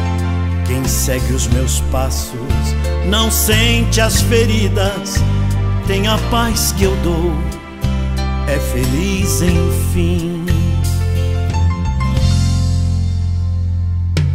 Quem 0.71 0.85
segue 0.85 1.33
os 1.33 1.47
meus 1.47 1.81
passos 1.91 2.39
não 3.05 3.29
sente 3.29 3.99
as 3.99 4.21
feridas, 4.21 5.15
tem 5.85 6.07
a 6.07 6.17
paz 6.29 6.71
que 6.71 6.85
eu 6.85 6.95
dou, 7.03 7.33
é 8.47 8.57
feliz 8.57 9.41
enfim. 9.41 10.45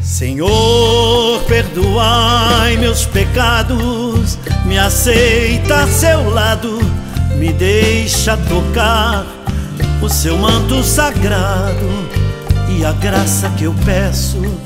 Senhor, 0.02 1.42
perdoai 1.44 2.76
meus 2.76 3.06
pecados, 3.06 4.38
me 4.66 4.78
aceita 4.78 5.84
a 5.84 5.88
seu 5.88 6.28
lado, 6.28 6.78
me 7.38 7.50
deixa 7.50 8.36
tocar 8.36 9.24
o 10.02 10.08
seu 10.10 10.36
manto 10.36 10.84
sagrado 10.84 11.88
e 12.68 12.84
a 12.84 12.92
graça 12.92 13.48
que 13.56 13.64
eu 13.64 13.74
peço 13.86 14.65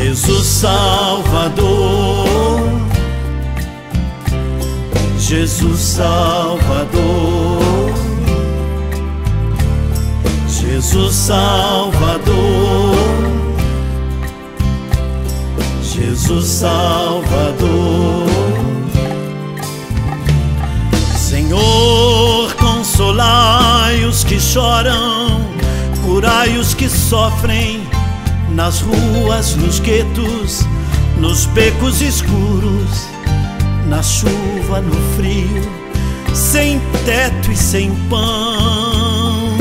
Jesus 0.00 0.46
Salvador, 0.46 1.66
Jesus 5.18 5.80
Salvador, 5.80 7.58
Jesus 10.46 11.14
Salvador, 11.16 12.94
Jesus 15.82 16.46
Salvador. 16.46 18.28
Senhor, 21.16 22.54
consolai 22.54 24.04
os 24.04 24.22
que 24.22 24.38
choram, 24.38 25.40
curai 26.04 26.56
os 26.56 26.72
que 26.72 26.88
sofrem 26.88 27.87
nas 28.58 28.80
ruas, 28.80 29.54
nos 29.54 29.78
guetos, 29.78 30.66
nos 31.16 31.46
becos 31.46 32.02
escuros, 32.02 33.06
na 33.86 34.02
chuva, 34.02 34.80
no 34.80 34.96
frio, 35.14 35.62
sem 36.34 36.80
teto 37.06 37.52
e 37.52 37.56
sem 37.56 37.94
pão. 38.10 39.56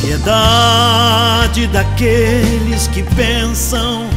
Piedade 0.00 1.66
daqueles 1.66 2.86
que 2.86 3.02
pensam 3.14 4.08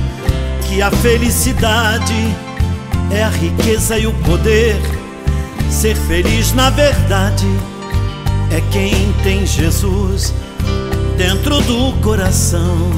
que 0.70 0.82
a 0.82 0.90
felicidade 0.90 2.34
é 3.12 3.22
a 3.22 3.30
riqueza 3.30 4.00
e 4.00 4.08
o 4.08 4.14
poder. 4.24 4.78
Ser 5.70 5.98
feliz 5.98 6.54
na 6.54 6.70
verdade 6.70 7.48
é 8.50 8.62
quem 8.72 9.12
tem 9.24 9.46
Jesus 9.46 10.34
dentro 11.22 11.62
do 11.62 11.94
coração. 12.02 12.90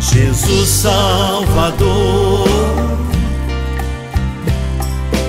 Jesus 0.00 0.68
Salvador, 0.70 2.48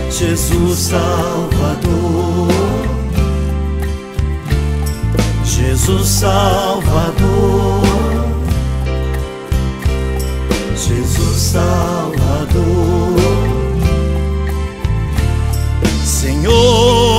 Jesus 0.09 0.79
Salvador, 0.79 2.47
Jesus 5.43 6.07
Salvador, 6.07 7.81
Jesus 10.77 11.37
Salvador. 11.37 13.19
Senhor, 16.05 17.18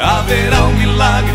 Haverá 0.00 0.62
um 0.62 0.74
milagre 0.74 1.32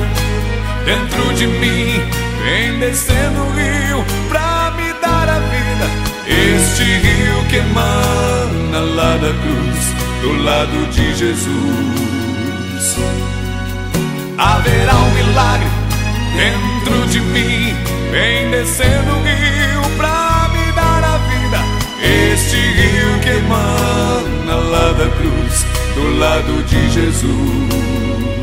dentro 0.86 1.34
de 1.34 1.48
mim, 1.48 2.02
vem 2.44 2.80
descendo 2.80 3.42
o 3.42 3.52
rio 3.52 4.06
pra 4.30 4.74
me 4.78 4.94
dar 5.02 5.28
a 5.28 5.40
vida. 5.40 5.86
Este 6.26 6.84
rio 6.84 7.44
que 7.50 7.58
emana 7.58 8.80
lá 8.96 9.18
da 9.18 9.34
cruz, 9.34 9.94
do 10.22 10.44
lado 10.44 10.90
de 10.92 11.14
Jesus. 11.14 11.44
Haverá 14.38 14.96
um 14.96 15.12
milagre 15.12 15.68
dentro 16.38 17.08
de 17.08 17.20
mim, 17.20 17.76
vem 18.12 18.50
descendo 18.50 19.12
o 19.12 19.24
rio 19.24 19.82
pra 19.98 20.50
me 20.54 20.72
dar 20.72 21.04
a 21.04 21.18
vida. 21.18 21.60
Este 22.02 22.56
rio 22.56 23.20
que 23.22 23.30
emana 23.30 24.56
lá 24.56 24.94
da 24.94 25.10
cruz, 25.18 25.66
do 25.96 26.18
lado 26.18 26.64
de 26.64 26.90
Jesus. 26.92 28.43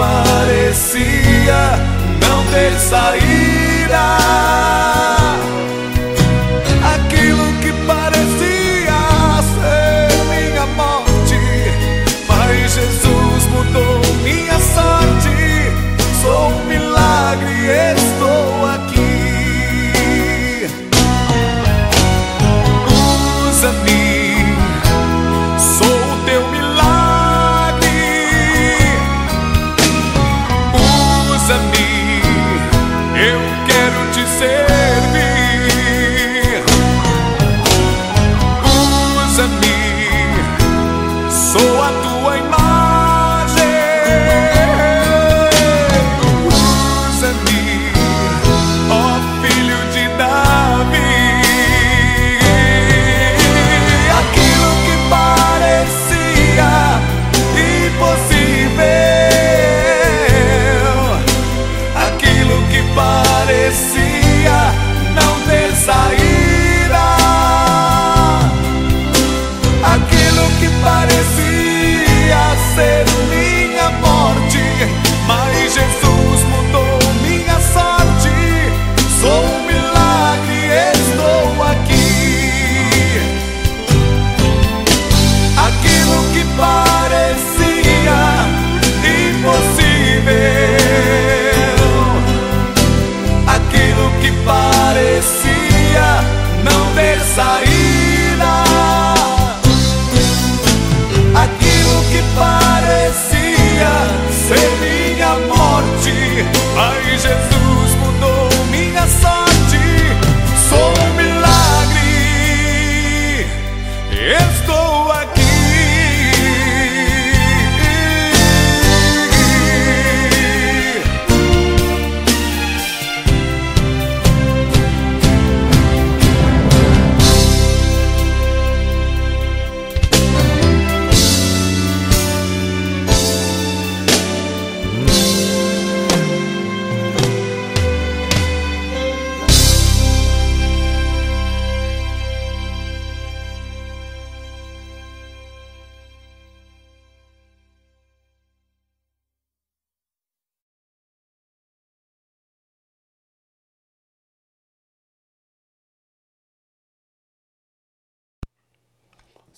aquilo 0.00 0.31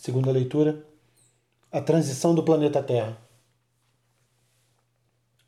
Segunda 0.05 0.31
leitura, 0.31 0.85
a 1.73 1.81
transição 1.81 2.35
do 2.35 2.43
planeta 2.43 2.83
Terra. 2.83 3.17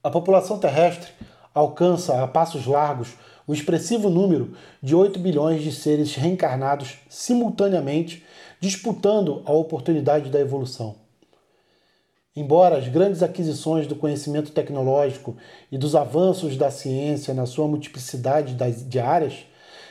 A 0.02 0.08
população 0.08 0.58
terrestre 0.58 1.12
alcança 1.52 2.22
a 2.22 2.26
passos 2.26 2.64
largos 2.64 3.16
o 3.46 3.52
expressivo 3.52 4.08
número 4.08 4.56
de 4.82 4.94
8 4.94 5.18
bilhões 5.18 5.62
de 5.62 5.70
seres 5.70 6.14
reencarnados 6.14 6.96
simultaneamente, 7.06 8.24
disputando 8.58 9.42
a 9.44 9.52
oportunidade 9.52 10.30
da 10.30 10.40
evolução. 10.40 10.94
Embora 12.34 12.78
as 12.78 12.88
grandes 12.88 13.22
aquisições 13.22 13.86
do 13.86 13.94
conhecimento 13.94 14.52
tecnológico 14.52 15.36
e 15.70 15.76
dos 15.76 15.94
avanços 15.94 16.56
da 16.56 16.70
ciência 16.70 17.34
na 17.34 17.44
sua 17.44 17.68
multiplicidade 17.68 18.54
de 18.54 18.98
áreas, 18.98 19.44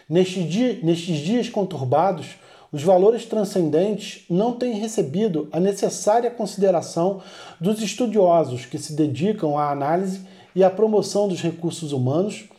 nestes, 0.10 0.50
dia- 0.50 0.80
nestes 0.82 1.20
dias 1.20 1.50
conturbados, 1.50 2.40
os 2.76 2.84
valores 2.84 3.26
transcendentes 3.26 4.26
não 4.30 4.52
têm 4.52 4.74
recebido 4.74 5.48
a 5.50 5.62
necessária 5.62 6.30
consideração 6.30 7.22
dos 7.58 7.82
estudiosos 7.82 8.66
que 8.66 8.78
se 8.78 8.92
dedicam 8.92 9.58
à 9.58 9.72
análise 9.72 10.28
e 10.54 10.62
à 10.62 10.70
promoção 10.70 11.26
dos 11.26 11.42
recursos 11.42 11.94
humanos, 11.94 12.50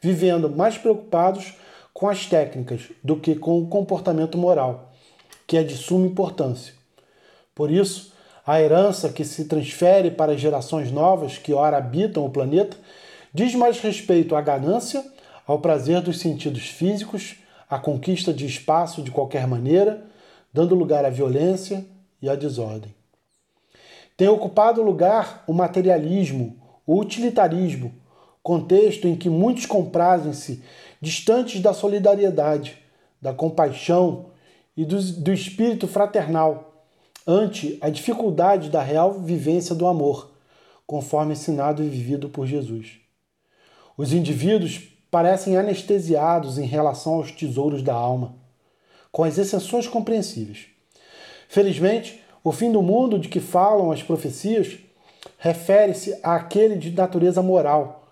vivendo 0.00 0.48
mais 0.48 0.78
preocupados 0.78 1.52
com 1.92 2.08
as 2.08 2.24
técnicas 2.24 2.84
do 3.04 3.16
que 3.16 3.34
com 3.34 3.60
o 3.60 3.66
comportamento 3.66 4.38
moral, 4.38 4.94
que 5.46 5.58
é 5.58 5.62
de 5.62 5.76
suma 5.76 6.06
importância. 6.06 6.72
Por 7.54 7.70
isso, 7.70 8.14
a 8.46 8.58
herança 8.58 9.10
que 9.10 9.26
se 9.26 9.44
transfere 9.44 10.10
para 10.10 10.32
as 10.32 10.40
gerações 10.40 10.90
novas 10.90 11.36
que 11.36 11.52
ora 11.52 11.76
habitam 11.76 12.24
o 12.24 12.30
planeta 12.30 12.78
diz 13.30 13.54
mais 13.54 13.78
respeito 13.78 14.34
à 14.34 14.40
ganância, 14.40 15.04
ao 15.46 15.58
prazer 15.58 16.00
dos 16.00 16.18
sentidos 16.18 16.66
físicos, 16.66 17.36
à 17.68 17.78
conquista 17.78 18.32
de 18.32 18.46
espaço 18.46 19.02
de 19.02 19.10
qualquer 19.10 19.46
maneira, 19.46 20.04
dando 20.52 20.74
lugar 20.74 21.04
à 21.04 21.10
violência 21.10 21.84
e 22.20 22.28
à 22.28 22.34
desordem. 22.34 22.94
Tem 24.16 24.28
ocupado 24.28 24.82
lugar 24.82 25.44
o 25.46 25.52
materialismo, 25.52 26.56
o 26.86 26.98
utilitarismo, 26.98 27.92
contexto 28.42 29.06
em 29.06 29.16
que 29.16 29.28
muitos 29.28 29.66
comprazem-se 29.66 30.62
distantes 31.00 31.60
da 31.60 31.74
solidariedade, 31.74 32.78
da 33.20 33.34
compaixão 33.34 34.26
e 34.76 34.84
do, 34.84 35.02
do 35.02 35.32
espírito 35.32 35.86
fraternal, 35.88 36.84
ante 37.26 37.76
a 37.80 37.90
dificuldade 37.90 38.70
da 38.70 38.80
real 38.80 39.14
vivência 39.14 39.74
do 39.74 39.86
amor, 39.86 40.30
conforme 40.86 41.32
ensinado 41.32 41.82
e 41.82 41.88
vivido 41.88 42.28
por 42.28 42.46
Jesus. 42.46 43.00
Os 43.98 44.12
indivíduos 44.12 44.95
parecem 45.10 45.56
anestesiados 45.56 46.58
em 46.58 46.66
relação 46.66 47.14
aos 47.14 47.30
tesouros 47.30 47.82
da 47.82 47.94
alma, 47.94 48.34
com 49.12 49.24
as 49.24 49.38
exceções 49.38 49.86
compreensíveis. 49.86 50.66
Felizmente, 51.48 52.22
o 52.42 52.52
fim 52.52 52.70
do 52.70 52.82
mundo 52.82 53.18
de 53.18 53.28
que 53.28 53.40
falam 53.40 53.90
as 53.90 54.02
profecias 54.02 54.78
refere-se 55.38 56.18
àquele 56.22 56.76
de 56.76 56.90
natureza 56.90 57.42
moral, 57.42 58.04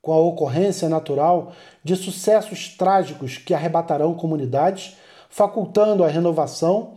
com 0.00 0.12
a 0.12 0.18
ocorrência 0.18 0.88
natural 0.88 1.52
de 1.82 1.94
sucessos 1.96 2.68
trágicos 2.70 3.38
que 3.38 3.54
arrebatarão 3.54 4.14
comunidades, 4.14 4.96
facultando 5.28 6.02
a 6.04 6.08
renovação 6.08 6.94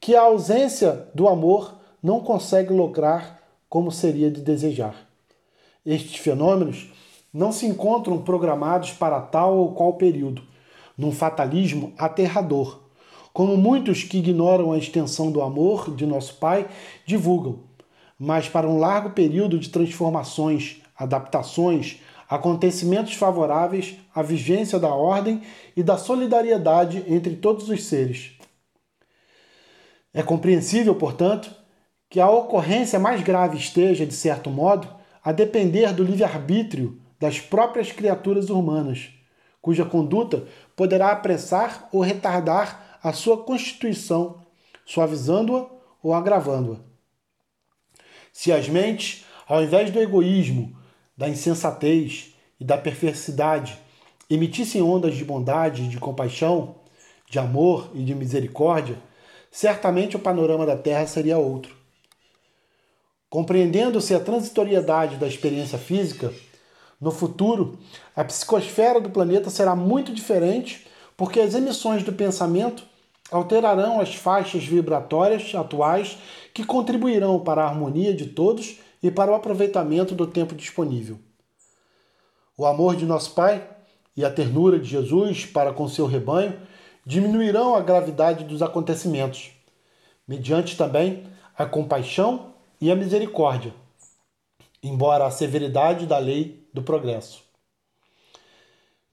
que 0.00 0.14
a 0.14 0.22
ausência 0.22 1.08
do 1.14 1.28
amor 1.28 1.76
não 2.02 2.20
consegue 2.20 2.72
lograr 2.72 3.42
como 3.68 3.90
seria 3.90 4.30
de 4.30 4.40
desejar. 4.40 4.94
Estes 5.84 6.16
fenômenos 6.16 6.92
não 7.36 7.52
se 7.52 7.66
encontram 7.66 8.16
programados 8.16 8.92
para 8.92 9.20
tal 9.20 9.58
ou 9.58 9.72
qual 9.72 9.92
período, 9.92 10.42
num 10.96 11.12
fatalismo 11.12 11.92
aterrador, 11.98 12.80
como 13.30 13.58
muitos 13.58 14.02
que 14.02 14.16
ignoram 14.16 14.72
a 14.72 14.78
extensão 14.78 15.30
do 15.30 15.42
amor 15.42 15.94
de 15.94 16.06
nosso 16.06 16.36
Pai 16.36 16.66
divulgam, 17.04 17.58
mas 18.18 18.48
para 18.48 18.66
um 18.66 18.78
largo 18.78 19.10
período 19.10 19.58
de 19.58 19.68
transformações, 19.68 20.80
adaptações, 20.98 22.00
acontecimentos 22.26 23.12
favoráveis 23.12 23.96
à 24.14 24.22
vigência 24.22 24.78
da 24.78 24.88
ordem 24.88 25.42
e 25.76 25.82
da 25.82 25.98
solidariedade 25.98 27.04
entre 27.06 27.36
todos 27.36 27.68
os 27.68 27.84
seres. 27.84 28.32
É 30.14 30.22
compreensível, 30.22 30.94
portanto, 30.94 31.54
que 32.08 32.18
a 32.18 32.30
ocorrência 32.30 32.98
mais 32.98 33.22
grave 33.22 33.58
esteja, 33.58 34.06
de 34.06 34.14
certo 34.14 34.48
modo, 34.48 34.88
a 35.22 35.32
depender 35.32 35.92
do 35.92 36.02
livre-arbítrio 36.02 37.04
das 37.18 37.40
próprias 37.40 37.92
criaturas 37.92 38.50
humanas, 38.50 39.08
cuja 39.60 39.84
conduta 39.84 40.46
poderá 40.74 41.10
apressar 41.10 41.88
ou 41.92 42.00
retardar 42.00 42.98
a 43.02 43.12
sua 43.12 43.42
constituição, 43.42 44.42
suavizando-a 44.84 45.66
ou 46.02 46.12
agravando-a. 46.12 46.76
Se 48.32 48.52
as 48.52 48.68
mentes, 48.68 49.24
ao 49.48 49.62
invés 49.62 49.90
do 49.90 50.00
egoísmo, 50.00 50.76
da 51.16 51.28
insensatez 51.28 52.34
e 52.60 52.64
da 52.64 52.76
perversidade, 52.76 53.78
emitissem 54.28 54.82
ondas 54.82 55.14
de 55.14 55.24
bondade 55.24 55.88
de 55.88 55.98
compaixão, 55.98 56.76
de 57.28 57.38
amor 57.38 57.90
e 57.94 58.04
de 58.04 58.14
misericórdia, 58.14 58.98
certamente 59.50 60.16
o 60.16 60.20
panorama 60.20 60.66
da 60.66 60.76
Terra 60.76 61.06
seria 61.06 61.38
outro. 61.38 61.74
Compreendendo-se 63.28 64.14
a 64.14 64.20
transitoriedade 64.20 65.16
da 65.16 65.26
experiência 65.26 65.78
física, 65.78 66.32
no 67.00 67.10
futuro, 67.10 67.78
a 68.14 68.24
psicosfera 68.24 69.00
do 69.00 69.10
planeta 69.10 69.50
será 69.50 69.76
muito 69.76 70.12
diferente 70.12 70.86
porque 71.16 71.40
as 71.40 71.54
emissões 71.54 72.02
do 72.02 72.12
pensamento 72.12 72.84
alterarão 73.30 74.00
as 74.00 74.14
faixas 74.14 74.64
vibratórias 74.64 75.54
atuais 75.54 76.18
que 76.54 76.64
contribuirão 76.64 77.40
para 77.40 77.62
a 77.62 77.68
harmonia 77.68 78.14
de 78.14 78.26
todos 78.26 78.78
e 79.02 79.10
para 79.10 79.30
o 79.30 79.34
aproveitamento 79.34 80.14
do 80.14 80.26
tempo 80.26 80.54
disponível. 80.54 81.18
O 82.56 82.64
amor 82.64 82.96
de 82.96 83.04
nosso 83.04 83.32
Pai 83.34 83.68
e 84.16 84.24
a 84.24 84.30
ternura 84.30 84.78
de 84.78 84.88
Jesus 84.88 85.44
para 85.44 85.72
com 85.72 85.88
seu 85.88 86.06
rebanho 86.06 86.58
diminuirão 87.04 87.76
a 87.76 87.80
gravidade 87.80 88.44
dos 88.44 88.62
acontecimentos, 88.62 89.50
mediante 90.26 90.76
também 90.76 91.24
a 91.56 91.66
compaixão 91.66 92.54
e 92.80 92.90
a 92.90 92.96
misericórdia, 92.96 93.74
embora 94.82 95.26
a 95.26 95.30
severidade 95.30 96.06
da 96.06 96.18
lei 96.18 96.65
do 96.76 96.82
progresso. 96.82 97.42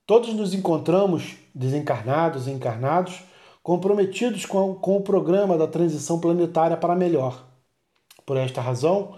Todos 0.06 0.34
nos 0.34 0.54
encontramos, 0.54 1.38
desencarnados 1.56 2.46
e 2.46 2.52
encarnados, 2.52 3.24
comprometidos 3.64 4.46
com, 4.46 4.76
com 4.76 4.98
o 4.98 5.02
programa 5.02 5.58
da 5.58 5.66
transição 5.66 6.20
planetária 6.20 6.76
para 6.76 6.94
melhor. 6.94 7.42
Por 8.26 8.36
esta 8.36 8.60
razão, 8.60 9.16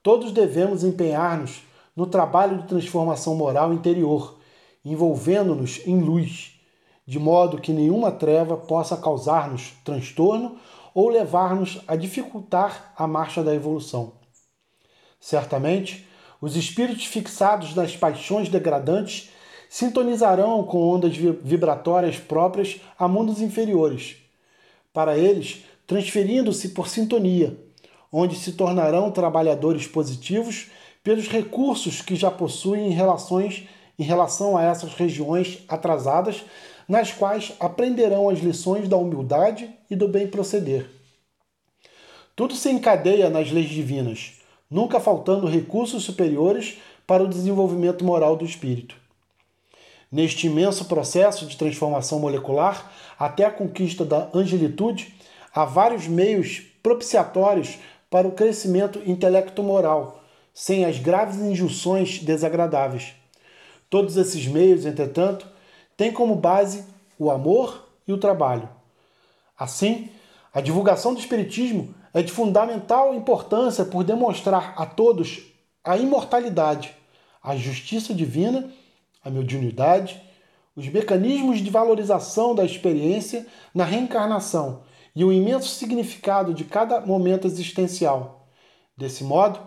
todos 0.00 0.30
devemos 0.30 0.84
empenhar-nos 0.84 1.62
no 1.96 2.06
trabalho 2.06 2.58
de 2.58 2.68
transformação 2.68 3.34
moral 3.34 3.74
interior, 3.74 4.38
envolvendo-nos 4.84 5.84
em 5.84 6.00
luz, 6.00 6.52
de 7.04 7.18
modo 7.18 7.60
que 7.60 7.72
nenhuma 7.72 8.12
treva 8.12 8.56
possa 8.56 8.96
causar-nos 8.96 9.72
transtorno 9.84 10.56
ou 10.94 11.08
levar-nos 11.08 11.80
a 11.88 11.96
dificultar 11.96 12.92
a 12.96 13.08
marcha 13.08 13.42
da 13.42 13.52
evolução. 13.52 14.12
Certamente, 15.18 16.07
os 16.40 16.56
espíritos 16.56 17.06
fixados 17.06 17.74
nas 17.74 17.96
paixões 17.96 18.48
degradantes 18.48 19.30
sintonizarão 19.68 20.62
com 20.62 20.78
ondas 20.78 21.16
vibratórias 21.16 22.16
próprias 22.16 22.80
a 22.98 23.08
mundos 23.08 23.40
inferiores. 23.40 24.16
Para 24.92 25.18
eles, 25.18 25.64
transferindo-se 25.86 26.70
por 26.70 26.88
sintonia, 26.88 27.58
onde 28.10 28.36
se 28.36 28.52
tornarão 28.52 29.10
trabalhadores 29.10 29.86
positivos 29.86 30.68
pelos 31.02 31.28
recursos 31.28 32.00
que 32.00 32.16
já 32.16 32.30
possuem 32.30 32.88
em, 32.88 32.94
relações, 32.94 33.68
em 33.98 34.02
relação 34.02 34.56
a 34.56 34.62
essas 34.62 34.94
regiões 34.94 35.64
atrasadas, 35.68 36.44
nas 36.88 37.12
quais 37.12 37.52
aprenderão 37.60 38.30
as 38.30 38.38
lições 38.38 38.88
da 38.88 38.96
humildade 38.96 39.68
e 39.90 39.96
do 39.96 40.08
bem 40.08 40.26
proceder. 40.26 40.88
Tudo 42.34 42.54
se 42.54 42.70
encadeia 42.70 43.28
nas 43.28 43.50
leis 43.50 43.68
divinas 43.68 44.37
nunca 44.70 45.00
faltando 45.00 45.46
recursos 45.46 46.04
superiores 46.04 46.78
para 47.06 47.22
o 47.22 47.28
desenvolvimento 47.28 48.04
moral 48.04 48.36
do 48.36 48.44
espírito. 48.44 48.96
Neste 50.10 50.46
imenso 50.46 50.86
processo 50.86 51.46
de 51.46 51.56
transformação 51.56 52.18
molecular, 52.18 52.90
até 53.18 53.44
a 53.44 53.50
conquista 53.50 54.04
da 54.04 54.28
angelitude, 54.34 55.14
há 55.54 55.64
vários 55.64 56.06
meios 56.06 56.62
propiciatórios 56.82 57.78
para 58.10 58.26
o 58.26 58.32
crescimento 58.32 59.00
intelecto-moral, 59.04 60.22
sem 60.54 60.84
as 60.84 60.98
graves 60.98 61.36
injunções 61.36 62.20
desagradáveis. 62.20 63.12
Todos 63.90 64.16
esses 64.16 64.46
meios, 64.46 64.86
entretanto, 64.86 65.46
têm 65.96 66.12
como 66.12 66.34
base 66.34 66.84
o 67.18 67.30
amor 67.30 67.88
e 68.06 68.12
o 68.12 68.18
trabalho. 68.18 68.68
Assim, 69.58 70.10
a 70.52 70.60
divulgação 70.60 71.12
do 71.12 71.20
Espiritismo 71.20 71.94
é 72.12 72.22
de 72.22 72.32
fundamental 72.32 73.14
importância 73.14 73.84
por 73.84 74.04
demonstrar 74.04 74.74
a 74.76 74.86
todos 74.86 75.42
a 75.84 75.96
imortalidade, 75.96 76.94
a 77.42 77.56
justiça 77.56 78.12
divina, 78.12 78.70
a 79.24 79.30
mediunidade, 79.30 80.20
os 80.74 80.88
mecanismos 80.88 81.58
de 81.58 81.70
valorização 81.70 82.54
da 82.54 82.64
experiência 82.64 83.46
na 83.74 83.84
reencarnação 83.84 84.82
e 85.14 85.24
o 85.24 85.32
imenso 85.32 85.68
significado 85.68 86.54
de 86.54 86.64
cada 86.64 87.00
momento 87.00 87.46
existencial. 87.46 88.46
Desse 88.96 89.24
modo, 89.24 89.60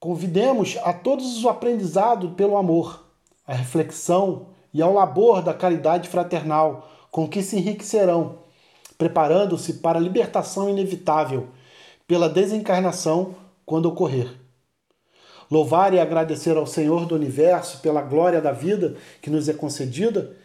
convidemos 0.00 0.76
a 0.82 0.92
todos 0.92 1.44
o 1.44 1.48
aprendizado 1.48 2.30
pelo 2.30 2.56
amor, 2.56 3.04
a 3.46 3.54
reflexão 3.54 4.48
e 4.72 4.82
ao 4.82 4.92
labor 4.92 5.42
da 5.42 5.54
caridade 5.54 6.08
fraternal, 6.08 6.88
com 7.10 7.28
que 7.28 7.42
se 7.42 7.56
enriquecerão 7.56 8.43
preparando-se 8.96 9.74
para 9.74 9.98
a 9.98 10.02
libertação 10.02 10.68
inevitável 10.68 11.48
pela 12.06 12.28
desencarnação 12.28 13.34
quando 13.64 13.86
ocorrer. 13.86 14.28
Louvar 15.50 15.92
e 15.92 16.00
agradecer 16.00 16.56
ao 16.56 16.66
Senhor 16.66 17.06
do 17.06 17.14
universo 17.14 17.80
pela 17.80 18.02
glória 18.02 18.40
da 18.40 18.52
vida 18.52 18.96
que 19.20 19.30
nos 19.30 19.48
é 19.48 19.52
concedida 19.52 20.36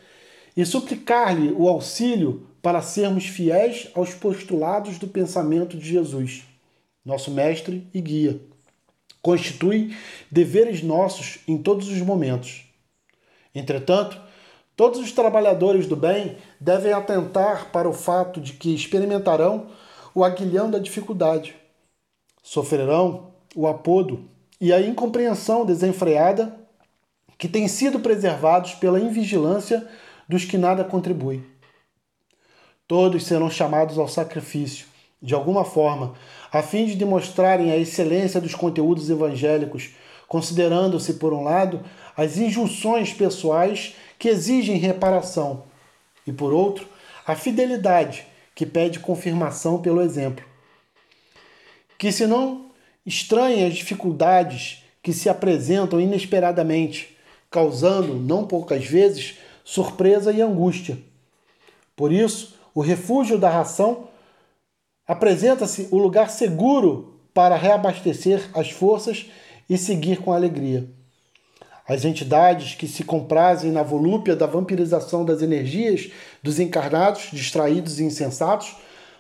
e 0.56 0.66
suplicar-lhe 0.66 1.54
o 1.54 1.68
auxílio 1.68 2.48
para 2.62 2.82
sermos 2.82 3.26
fiéis 3.26 3.90
aos 3.96 4.14
postulados 4.14 4.98
do 4.98 5.08
pensamento 5.08 5.78
de 5.78 5.88
Jesus, 5.88 6.44
nosso 7.06 7.32
mestre 7.32 7.88
e 7.94 8.02
guia. 8.02 8.40
Constitui 9.22 9.96
deveres 10.30 10.82
nossos 10.82 11.40
em 11.48 11.58
todos 11.58 11.88
os 11.88 12.02
momentos. 12.02 12.66
Entretanto, 13.54 14.20
todos 14.80 14.98
os 15.02 15.12
trabalhadores 15.12 15.88
do 15.88 15.96
bem 15.98 16.38
devem 16.58 16.94
atentar 16.94 17.70
para 17.70 17.90
o 17.90 17.92
fato 17.92 18.40
de 18.40 18.54
que 18.54 18.74
experimentarão 18.74 19.68
o 20.16 20.24
aguilhão 20.24 20.72
da 20.72 20.80
dificuldade, 20.80 21.54
sofrerão 22.42 23.34
o 23.54 23.68
apodo 23.68 24.24
e 24.62 24.72
a 24.72 24.80
incompreensão 24.80 25.66
desenfreada 25.66 26.58
que 27.38 27.50
têm 27.50 27.68
sido 27.68 28.00
preservados 28.00 28.74
pela 28.74 29.02
invigilância 29.02 29.86
dos 30.30 30.46
que 30.46 30.58
nada 30.58 30.86
contribuem. 30.86 31.44
Todos 32.88 33.26
serão 33.26 33.50
chamados 33.50 33.98
ao 33.98 34.08
sacrifício, 34.08 34.88
de 35.22 35.36
alguma 35.36 35.66
forma, 35.66 36.14
a 36.54 36.62
fim 36.62 36.86
de 36.86 36.96
demonstrarem 36.96 37.70
a 37.70 37.76
excelência 37.76 38.40
dos 38.40 38.56
conteúdos 38.56 39.10
evangélicos, 39.10 39.90
considerando-se, 40.26 41.16
por 41.16 41.34
um 41.34 41.44
lado, 41.44 41.84
as 42.16 42.38
injunções 42.38 43.12
pessoais 43.12 43.94
que 44.20 44.28
exigem 44.28 44.76
reparação, 44.78 45.64
e, 46.28 46.32
por 46.32 46.54
outro, 46.54 46.88
a 47.26 47.36
fidelidade 47.36 48.28
que 48.54 48.66
pede 48.66 49.00
confirmação 49.00 49.82
pelo 49.82 50.02
exemplo. 50.02 50.46
Que 51.98 52.12
se 52.12 52.28
não 52.28 52.70
estranhem 53.06 53.66
as 53.66 53.74
dificuldades 53.74 54.84
que 55.02 55.14
se 55.14 55.30
apresentam 55.30 56.00
inesperadamente, 56.00 57.18
causando, 57.50 58.16
não 58.16 58.46
poucas 58.46 58.86
vezes, 58.86 59.38
surpresa 59.64 60.32
e 60.34 60.42
angústia. 60.42 61.00
Por 61.96 62.12
isso, 62.12 62.56
o 62.76 62.82
refúgio 62.82 63.40
da 63.40 63.50
ração 63.50 64.10
apresenta-se 65.08 65.88
o 65.92 65.98
lugar 65.98 66.30
seguro 66.30 67.20
para 67.34 67.56
reabastecer 67.56 68.50
as 68.54 68.70
forças 68.70 69.28
e 69.70 69.78
seguir 69.78 70.18
com 70.18 70.34
alegria. 70.34 70.99
As 71.90 72.06
entidades 72.06 72.76
que 72.76 72.88
se 72.88 73.04
comprazem 73.04 73.72
na 73.72 73.82
volúpia 73.82 74.36
da 74.36 74.46
vampirização 74.46 75.26
das 75.26 75.42
energias 75.42 76.12
dos 76.44 76.60
encarnados, 76.60 77.30
distraídos 77.34 78.00
e 78.00 78.04
insensatos, 78.04 78.76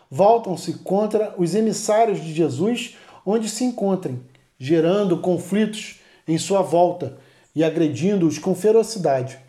voltam-se 0.07 0.73
contra 0.73 1.33
os 1.35 1.55
emissários 1.55 2.21
de 2.21 2.31
Jesus 2.31 2.95
onde 3.25 3.49
se 3.49 3.63
encontrem, 3.63 4.21
gerando 4.59 5.17
conflitos 5.17 5.99
em 6.27 6.37
sua 6.37 6.61
volta 6.61 7.17
e 7.55 7.63
agredindo-os 7.63 8.37
com 8.37 8.53
ferocidade. 8.53 9.39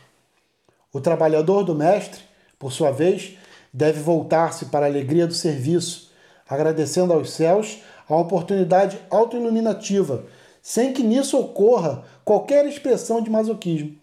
O 0.91 0.99
trabalhador 0.99 1.62
do 1.62 1.75
Mestre, 1.75 2.23
por 2.59 2.73
sua 2.73 2.91
vez, 2.91 3.37
deve 3.71 4.01
voltar-se 4.01 4.66
para 4.66 4.87
a 4.87 4.89
alegria 4.89 5.27
do 5.27 5.35
serviço, 5.35 6.11
agradecendo 6.49 7.12
aos 7.12 7.33
céus 7.33 7.83
a 8.09 8.16
oportunidade 8.16 8.99
autoiluminativa, 9.11 10.25
sem 10.62 10.93
que 10.93 11.03
nisso 11.03 11.39
ocorra 11.39 12.03
qualquer 12.31 12.64
expressão 12.64 13.20
de 13.20 13.28
masoquismo. 13.28 13.97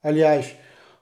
Aliás, 0.00 0.54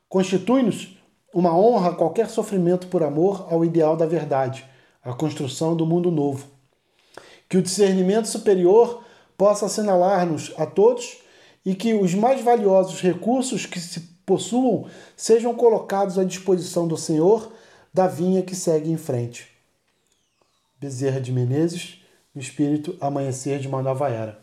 constitui-nos 0.08 0.96
uma 1.30 1.54
honra 1.54 1.94
qualquer 1.94 2.30
sofrimento 2.30 2.86
por 2.86 3.02
amor 3.02 3.46
ao 3.50 3.62
ideal 3.62 3.94
da 3.94 4.06
verdade, 4.06 4.64
a 5.04 5.12
construção 5.12 5.76
do 5.76 5.84
mundo 5.84 6.10
novo. 6.10 6.46
Que 7.46 7.58
o 7.58 7.62
discernimento 7.62 8.26
superior 8.26 9.04
possa 9.36 9.66
assinalar-nos 9.66 10.54
a 10.56 10.64
todos 10.64 11.18
e 11.62 11.74
que 11.74 11.92
os 11.92 12.14
mais 12.14 12.40
valiosos 12.40 13.02
recursos 13.02 13.66
que 13.66 13.78
se 13.78 14.00
possuam 14.24 14.86
sejam 15.14 15.54
colocados 15.54 16.18
à 16.18 16.24
disposição 16.24 16.88
do 16.88 16.96
Senhor 16.96 17.52
da 17.92 18.06
vinha 18.06 18.40
que 18.40 18.56
segue 18.56 18.90
em 18.90 18.96
frente. 18.96 19.46
Bezerra 20.80 21.20
de 21.20 21.32
Menezes, 21.32 22.02
no 22.34 22.40
espírito 22.40 22.96
Amanhecer 22.98 23.58
de 23.58 23.68
uma 23.68 23.82
Nova 23.82 24.08
Era, 24.08 24.40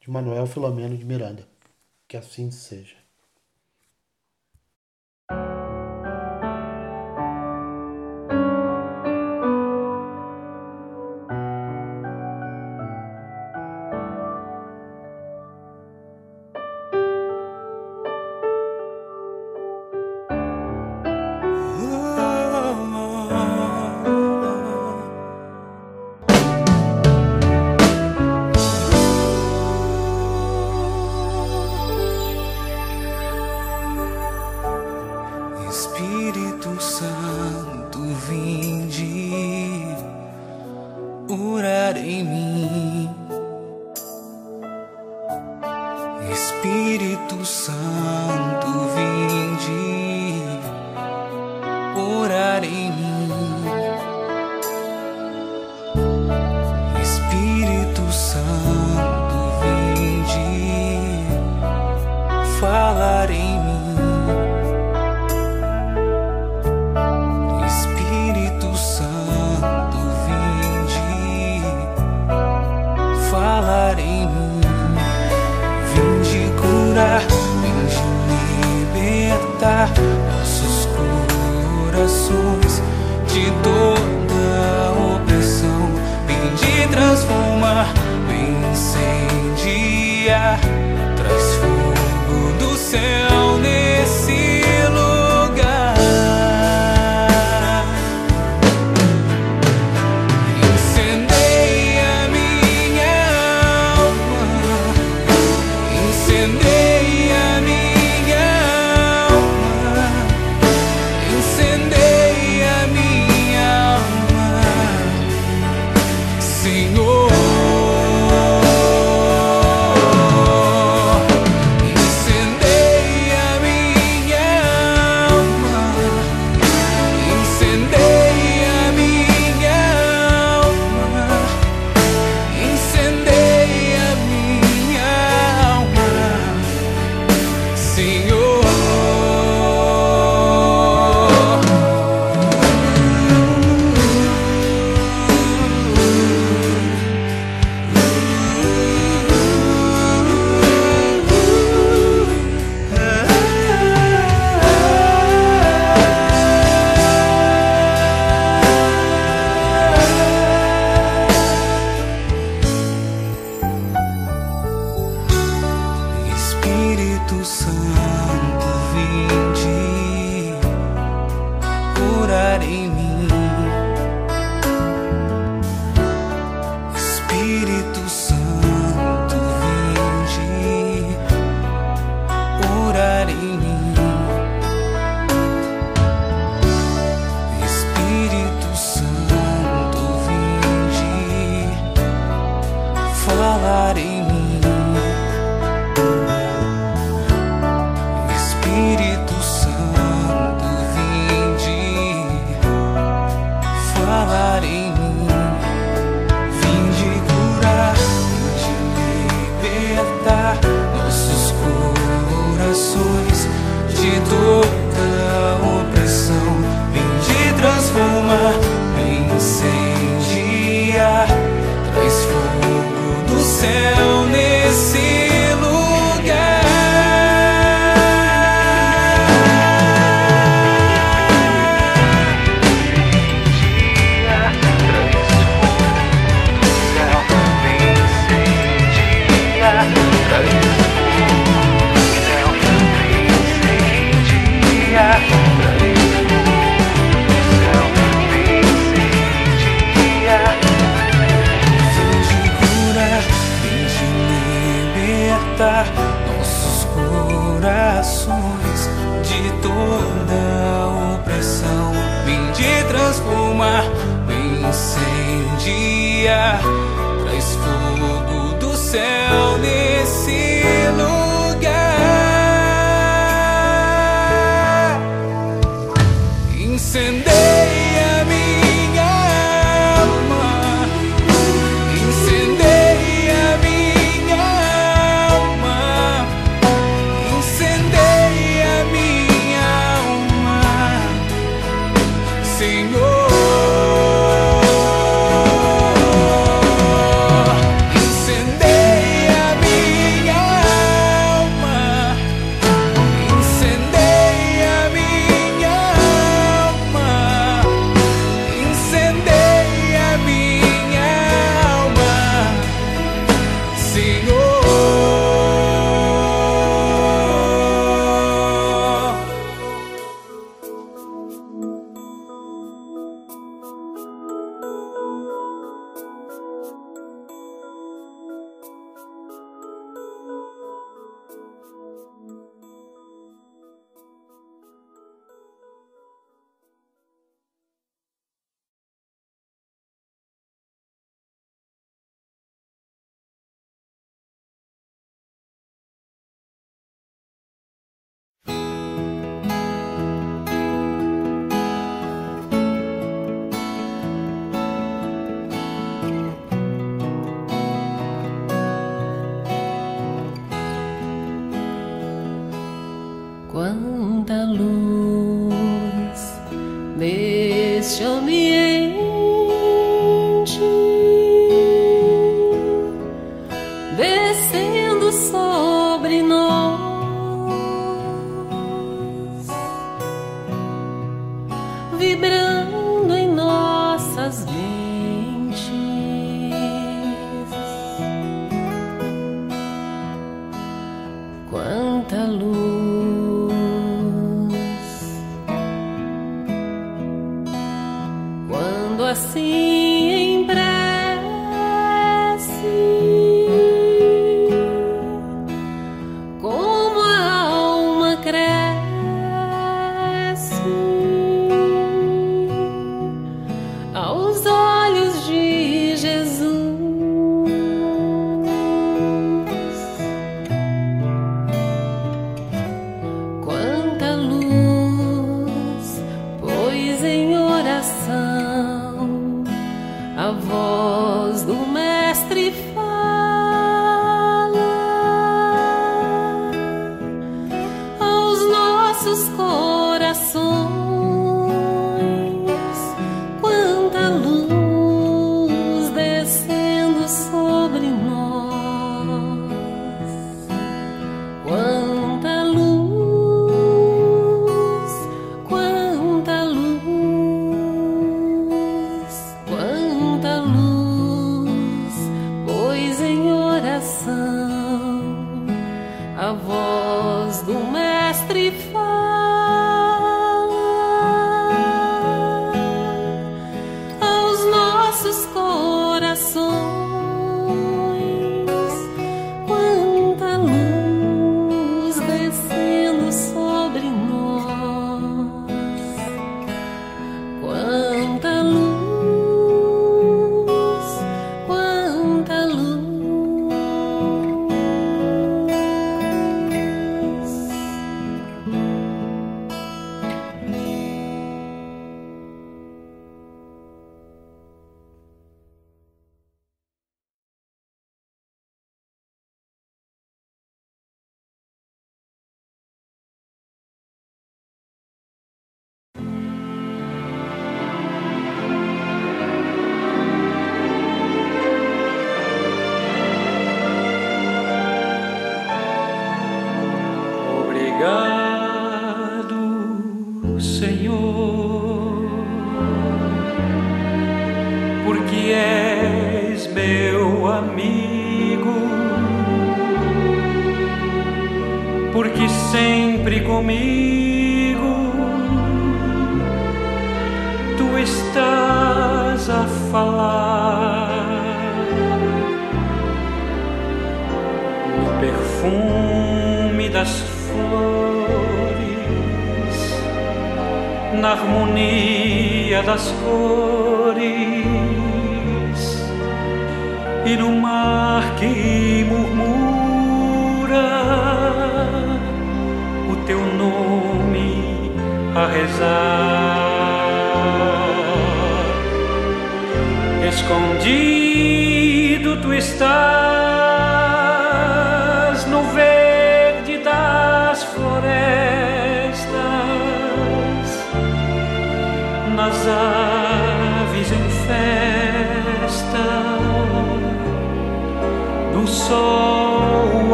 de 0.00 0.10
Manuel 0.10 0.48
Filomeno 0.48 0.98
de 0.98 1.04
Miranda. 1.04 1.51
Que 2.12 2.18
assim 2.18 2.50
seja. 2.50 3.01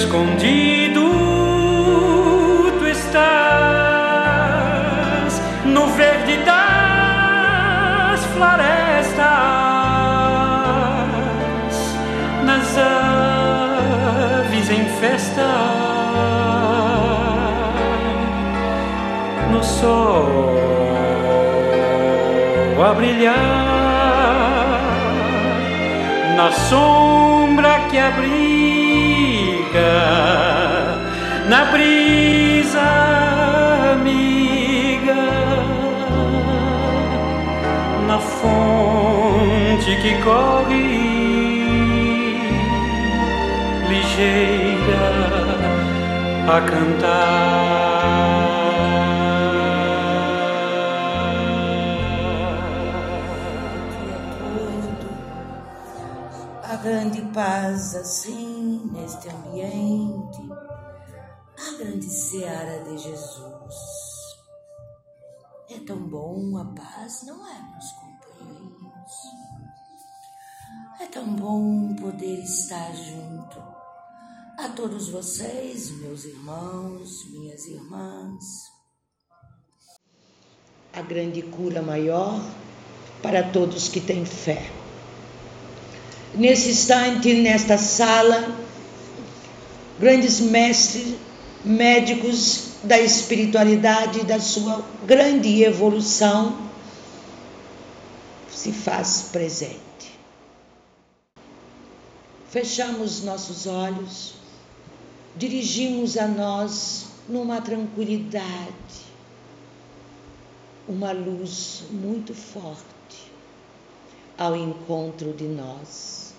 Escondido 0.00 1.02
tu 2.78 2.86
estás 2.86 3.20
no 5.66 5.86
verde 5.88 6.38
das 6.38 8.24
florestas, 8.32 9.18
nas 12.44 12.78
aves 14.48 14.70
em 14.70 14.84
festa, 15.00 15.50
no 19.52 19.62
sol 19.62 20.60
a 22.82 22.94
brilhar, 22.94 23.34
na 26.36 26.50
sombra 26.52 27.80
que 27.90 27.98
abriga, 27.98 28.39
fonte 39.90 39.96
que 40.02 40.22
corre 40.22 40.82
ligeira 43.88 45.04
a 46.48 46.60
cantar. 46.62 47.90
a 56.62 56.76
grande 56.76 57.20
paz 57.34 57.94
assim 57.96 58.90
neste 58.92 59.28
ambiente, 59.28 60.40
a 61.58 61.78
grande 61.78 62.08
seara 62.08 62.84
de 62.84 62.96
Jesus. 62.96 63.74
É 65.68 65.78
tão 65.80 65.98
bom 66.08 66.56
a 66.58 66.64
paz, 66.74 67.24
não 67.26 67.44
é, 67.46 67.69
É 70.98 71.06
tão 71.06 71.24
bom 71.24 71.94
poder 71.94 72.42
estar 72.42 72.92
junto 72.94 73.58
a 74.58 74.68
todos 74.70 75.08
vocês, 75.08 75.90
meus 75.90 76.24
irmãos, 76.24 77.24
minhas 77.30 77.66
irmãs. 77.66 78.44
A 80.92 81.00
grande 81.02 81.42
cura 81.42 81.80
maior 81.80 82.42
para 83.22 83.42
todos 83.42 83.88
que 83.88 84.00
têm 84.00 84.24
fé. 84.24 84.70
Nesse 86.34 86.70
instante, 86.70 87.32
nesta 87.34 87.78
sala, 87.78 88.56
grandes 89.98 90.40
mestres, 90.40 91.14
médicos 91.64 92.70
da 92.82 92.98
espiritualidade, 92.98 94.24
da 94.24 94.40
sua 94.40 94.84
grande 95.06 95.62
evolução, 95.62 96.68
se 98.50 98.72
faz 98.72 99.28
presente. 99.32 99.89
Fechamos 102.50 103.22
nossos 103.22 103.68
olhos, 103.68 104.34
dirigimos 105.36 106.16
a 106.16 106.26
nós 106.26 107.06
numa 107.28 107.60
tranquilidade, 107.60 109.04
uma 110.88 111.12
luz 111.12 111.84
muito 111.92 112.34
forte 112.34 113.30
ao 114.36 114.56
encontro 114.56 115.32
de 115.32 115.44
nós. 115.44 116.34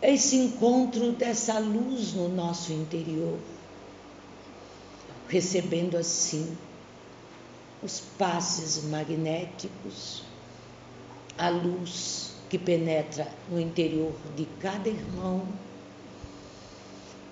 Esse 0.00 0.36
encontro 0.36 1.10
dessa 1.10 1.58
luz 1.58 2.14
no 2.14 2.28
nosso 2.28 2.72
interior, 2.72 3.40
recebendo 5.28 5.96
assim 5.96 6.56
os 7.82 7.98
passes 8.16 8.84
magnéticos 8.84 10.22
a 11.36 11.48
luz 11.48 12.27
que 12.48 12.58
penetra 12.58 13.28
no 13.50 13.60
interior 13.60 14.12
de 14.36 14.46
cada 14.60 14.88
irmão, 14.88 15.46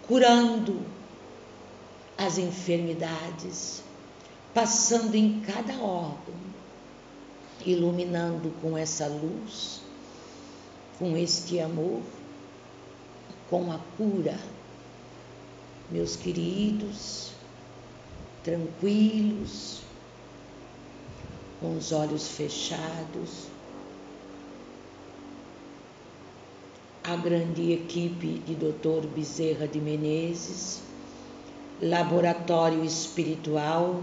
curando 0.06 0.80
as 2.18 2.38
enfermidades, 2.38 3.82
passando 4.54 5.14
em 5.14 5.40
cada 5.40 5.74
órgão, 5.74 6.34
iluminando 7.64 8.52
com 8.60 8.76
essa 8.76 9.06
luz, 9.06 9.80
com 10.98 11.16
este 11.16 11.60
amor, 11.60 12.02
com 13.50 13.70
a 13.72 13.78
cura. 13.96 14.38
Meus 15.90 16.16
queridos, 16.16 17.32
tranquilos, 18.42 19.80
com 21.60 21.76
os 21.76 21.92
olhos 21.92 22.28
fechados, 22.28 23.48
a 27.08 27.14
grande 27.14 27.70
equipe 27.70 28.42
de 28.44 28.56
Dr. 28.56 29.06
Bezerra 29.06 29.68
de 29.68 29.80
Menezes, 29.80 30.82
laboratório 31.80 32.84
espiritual, 32.84 34.02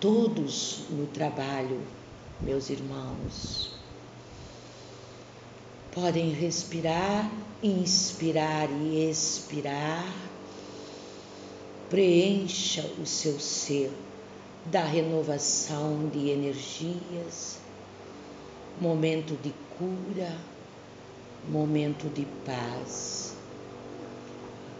todos 0.00 0.80
no 0.90 1.06
trabalho, 1.06 1.80
meus 2.40 2.70
irmãos. 2.70 3.70
Podem 5.92 6.32
respirar, 6.32 7.30
inspirar 7.62 8.68
e 8.68 9.08
expirar. 9.08 10.12
Preencha 11.88 12.84
o 13.00 13.06
seu 13.06 13.38
ser 13.38 13.92
da 14.64 14.82
renovação 14.82 16.08
de 16.08 16.30
energias, 16.30 17.58
momento 18.80 19.40
de 19.40 19.54
cura, 19.78 20.36
momento 21.48 22.08
de 22.08 22.26
paz. 22.44 23.34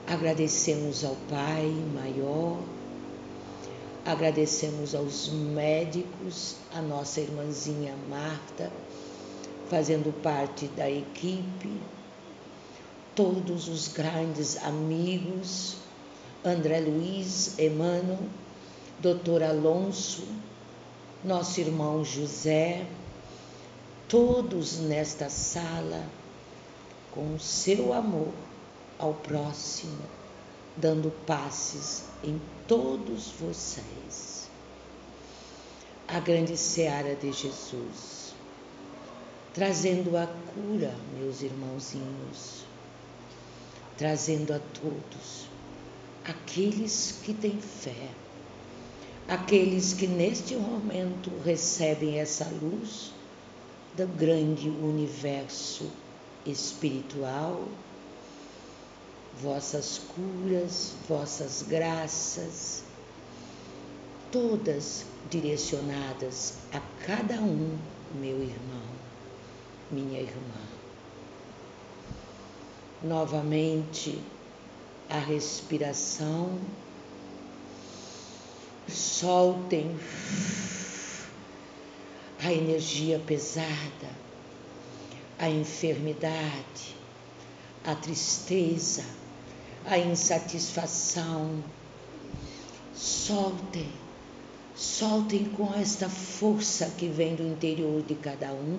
Agradecemos 0.07 1.05
ao 1.05 1.17
Pai 1.29 1.67
maior, 1.95 2.59
agradecemos 4.05 4.95
aos 4.95 5.29
médicos, 5.29 6.57
a 6.75 6.83
nossa 6.83 7.21
irmãzinha 7.21 7.95
Marta, 8.09 8.71
fazendo 9.69 10.13
parte 10.23 10.67
da 10.69 10.91
equipe, 10.91 11.81
todos 13.15 13.69
os 13.69 13.89
grandes 13.89 14.57
amigos, 14.65 15.77
André 16.45 16.81
Luiz, 16.81 17.59
Emmanuel, 17.59 18.19
Doutor 18.99 19.43
Alonso, 19.43 20.25
nosso 21.25 21.61
irmão 21.61 22.05
José, 22.05 22.87
todos 24.09 24.79
nesta 24.79 25.31
sala, 25.31 26.05
com 27.13 27.35
o 27.35 27.41
seu 27.41 27.93
amor 27.93 28.33
ao 28.99 29.15
próximo, 29.15 30.03
dando 30.77 31.11
passes 31.27 32.05
em 32.25 32.41
todos 32.67 33.33
vocês. 33.39 34.49
A 36.09 36.19
grande 36.21 36.57
seara 36.57 37.15
de 37.15 37.33
Jesus, 37.33 38.35
trazendo 39.55 40.17
a 40.17 40.27
cura, 40.27 40.95
meus 41.19 41.43
irmãozinhos, 41.43 42.65
trazendo 43.97 44.53
a 44.55 44.59
todos 44.59 45.49
aqueles 46.25 47.19
que 47.23 47.35
têm 47.35 47.61
fé, 47.61 48.09
aqueles 49.29 49.93
que 49.93 50.07
neste 50.07 50.55
momento 50.57 51.31
recebem 51.45 52.19
essa 52.19 52.45
luz 52.61 53.13
do 53.97 54.07
grande 54.07 54.69
universo 54.69 55.91
espiritual, 56.47 57.67
vossas 59.41 60.01
curas, 60.15 60.95
vossas 61.09 61.63
graças, 61.69 62.85
todas 64.31 65.05
direcionadas 65.31 66.55
a 66.73 66.81
cada 67.07 67.41
um, 67.41 67.79
meu 68.15 68.43
irmão, 68.43 68.83
minha 69.91 70.21
irmã. 70.21 70.63
Novamente, 73.03 74.19
a 75.11 75.19
respiração, 75.19 76.59
soltem 78.89 79.99
a 82.45 82.53
energia 82.53 83.19
pesada, 83.19 84.22
a 85.43 85.51
enfermidade, 85.51 86.95
a 87.85 87.97
tristeza, 87.97 89.05
a 89.85 89.99
insatisfação. 89.99 91.65
Soltem, 92.95 93.91
soltem 94.73 95.47
com 95.47 95.75
esta 95.75 96.09
força 96.09 96.95
que 96.97 97.09
vem 97.09 97.35
do 97.35 97.43
interior 97.43 98.03
de 98.03 98.15
cada 98.15 98.53
um 98.53 98.79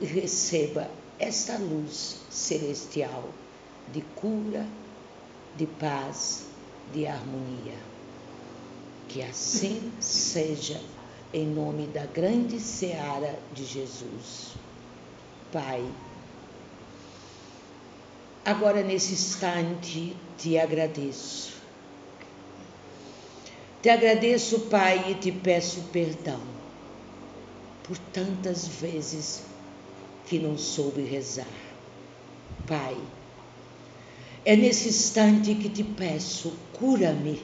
e 0.00 0.06
receba 0.06 0.90
esta 1.18 1.58
luz 1.58 2.16
celestial 2.30 3.28
de 3.92 4.00
cura, 4.00 4.66
de 5.54 5.66
paz, 5.66 6.46
de 6.94 7.06
harmonia. 7.06 7.76
Que 9.06 9.20
assim 9.22 9.92
seja, 10.00 10.80
em 11.30 11.46
nome 11.46 11.88
da 11.88 12.06
grande 12.06 12.58
seara 12.58 13.38
de 13.52 13.66
Jesus. 13.66 14.56
Pai, 15.52 15.82
agora 18.44 18.82
nesse 18.82 19.14
instante 19.14 20.14
te 20.36 20.58
agradeço. 20.58 21.56
Te 23.80 23.88
agradeço, 23.88 24.60
Pai, 24.68 25.10
e 25.10 25.14
te 25.14 25.32
peço 25.32 25.84
perdão 25.92 26.40
por 27.84 27.96
tantas 28.12 28.68
vezes 28.68 29.44
que 30.26 30.38
não 30.38 30.58
soube 30.58 31.02
rezar. 31.02 31.46
Pai, 32.66 32.96
é 34.44 34.54
nesse 34.54 34.90
instante 34.90 35.54
que 35.54 35.70
te 35.70 35.82
peço, 35.82 36.52
cura-me 36.74 37.42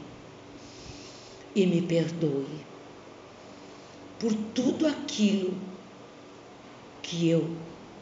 e 1.55 1.66
me 1.66 1.81
perdoe 1.81 2.64
por 4.18 4.35
tudo 4.55 4.86
aquilo 4.86 5.55
que 7.02 7.28
eu 7.28 7.56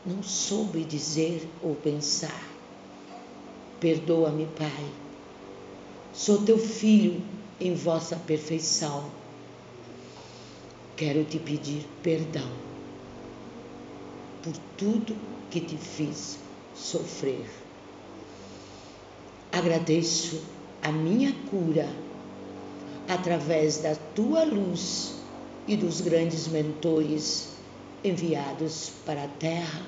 não 0.05 0.23
soube 0.23 0.85
dizer 0.85 1.49
ou 1.63 1.75
pensar. 1.75 2.49
Perdoa-me, 3.81 4.47
Pai. 4.57 4.85
Sou 6.13 6.43
teu 6.43 6.59
filho 6.59 7.23
em 7.61 7.75
vossa 7.75 8.17
perfeição. 8.17 9.11
Quero 10.97 11.25
te 11.25 11.39
pedir 11.39 11.87
perdão 12.03 12.49
por 14.43 14.53
tudo 14.77 15.17
que 15.51 15.61
te 15.61 15.77
fiz 15.77 16.39
sofrer. 16.75 17.49
Agradeço 19.53 20.43
a 20.83 20.91
minha 20.91 21.33
cura 21.49 21.89
através 23.09 23.79
da 23.79 23.95
tua 24.15 24.45
luz 24.45 25.15
e 25.67 25.77
dos 25.77 26.01
grandes 26.01 26.49
mentores 26.49 27.52
enviados 28.05 28.93
para 29.05 29.25
a 29.25 29.29
Terra 29.29 29.83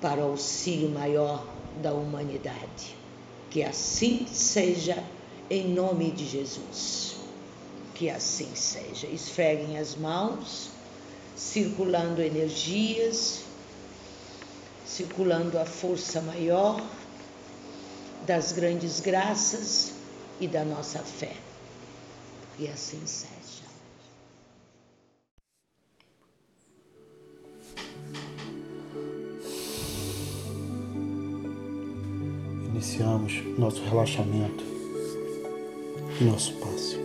para 0.00 0.20
o 0.20 0.30
auxílio 0.30 0.88
maior 0.88 1.46
da 1.82 1.92
humanidade. 1.92 2.96
Que 3.50 3.62
assim 3.62 4.26
seja, 4.26 5.02
em 5.48 5.68
nome 5.68 6.10
de 6.10 6.26
Jesus. 6.26 7.16
Que 7.94 8.08
assim 8.08 8.54
seja. 8.54 9.06
Esfreguem 9.06 9.78
as 9.78 9.94
mãos, 9.96 10.70
circulando 11.36 12.22
energias, 12.22 13.40
circulando 14.86 15.58
a 15.58 15.66
força 15.66 16.20
maior 16.20 16.80
das 18.26 18.52
grandes 18.52 19.00
graças 19.00 19.92
e 20.40 20.46
da 20.46 20.64
nossa 20.64 21.00
fé. 21.00 21.34
Que 22.56 22.68
assim 22.68 23.02
seja. 23.06 23.39
Iniciamos 33.00 33.42
nosso 33.58 33.82
relaxamento 33.84 34.62
e 36.20 36.24
nosso 36.24 36.52
passe. 36.54 36.98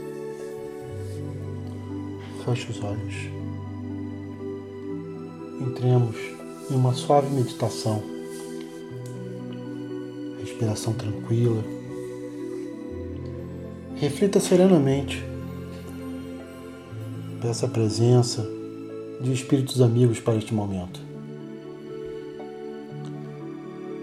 Feche 2.44 2.70
os 2.70 2.84
olhos. 2.84 3.16
Entremos 5.62 6.18
em 6.70 6.76
uma 6.76 6.94
suave 6.94 7.34
meditação. 7.34 8.04
Respiração 10.42 10.94
tranquila. 10.94 11.64
Reflita 13.96 14.40
serenamente. 14.42 15.24
Peça 17.42 17.68
a 17.68 17.70
presença 17.70 18.46
de 19.22 19.32
espíritos 19.32 19.82
amigos 19.82 20.20
para 20.20 20.36
este 20.36 20.54
momento. 20.54 21.00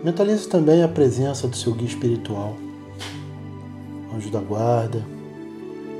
Mentalize 0.03 0.49
também 0.49 0.83
a 0.83 0.89
presença 0.89 1.47
do 1.47 1.57
seu 1.57 1.73
guia 1.73 1.87
espiritual, 1.87 2.57
anjo 4.13 4.31
da 4.31 4.41
guarda, 4.41 5.01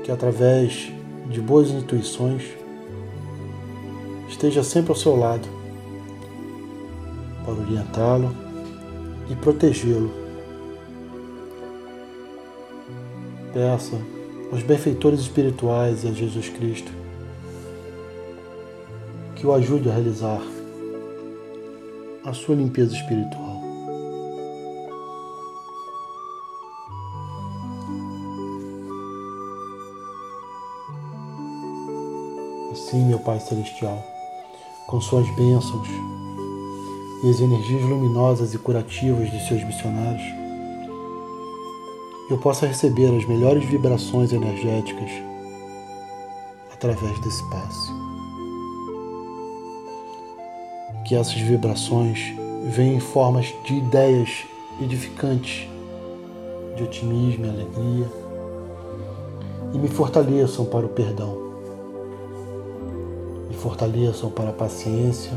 que 0.03 0.11
através 0.11 0.91
de 1.29 1.39
boas 1.39 1.69
intuições 1.69 2.43
esteja 4.27 4.61
sempre 4.61 4.91
ao 4.91 4.97
seu 4.97 5.15
lado 5.15 5.47
para 7.45 7.53
orientá-lo 7.53 8.35
e 9.29 9.35
protegê-lo. 9.35 10.11
Peça 13.53 13.95
aos 14.51 14.63
benfeitores 14.63 15.21
espirituais 15.21 16.03
e 16.03 16.09
a 16.09 16.11
Jesus 16.11 16.49
Cristo 16.49 16.91
que 19.35 19.47
o 19.47 19.53
ajude 19.53 19.89
a 19.89 19.93
realizar 19.93 20.41
a 22.25 22.33
sua 22.33 22.55
limpeza 22.55 22.95
espiritual. 22.95 23.42
Pai 33.23 33.39
Celestial, 33.39 34.03
com 34.85 34.99
suas 34.99 35.29
bênçãos 35.35 35.87
e 37.23 37.29
as 37.29 37.39
energias 37.39 37.81
luminosas 37.83 38.53
e 38.53 38.57
curativas 38.57 39.31
de 39.31 39.47
seus 39.47 39.63
missionários, 39.63 40.23
eu 42.29 42.37
possa 42.37 42.67
receber 42.67 43.15
as 43.15 43.25
melhores 43.25 43.63
vibrações 43.65 44.33
energéticas 44.33 45.09
através 46.73 47.17
desse 47.21 47.43
passe. 47.49 47.91
Que 51.05 51.15
essas 51.15 51.35
vibrações 51.35 52.19
venham 52.65 52.97
em 52.97 52.99
formas 52.99 53.53
de 53.63 53.75
ideias 53.75 54.45
edificantes, 54.81 55.67
de 56.75 56.83
otimismo 56.83 57.45
e 57.45 57.49
alegria, 57.49 58.11
e 59.73 59.77
me 59.77 59.87
fortaleçam 59.87 60.65
para 60.65 60.85
o 60.85 60.89
perdão 60.89 61.52
fortaleçam 63.63 64.29
para 64.29 64.49
a 64.49 64.53
paciência 64.53 65.31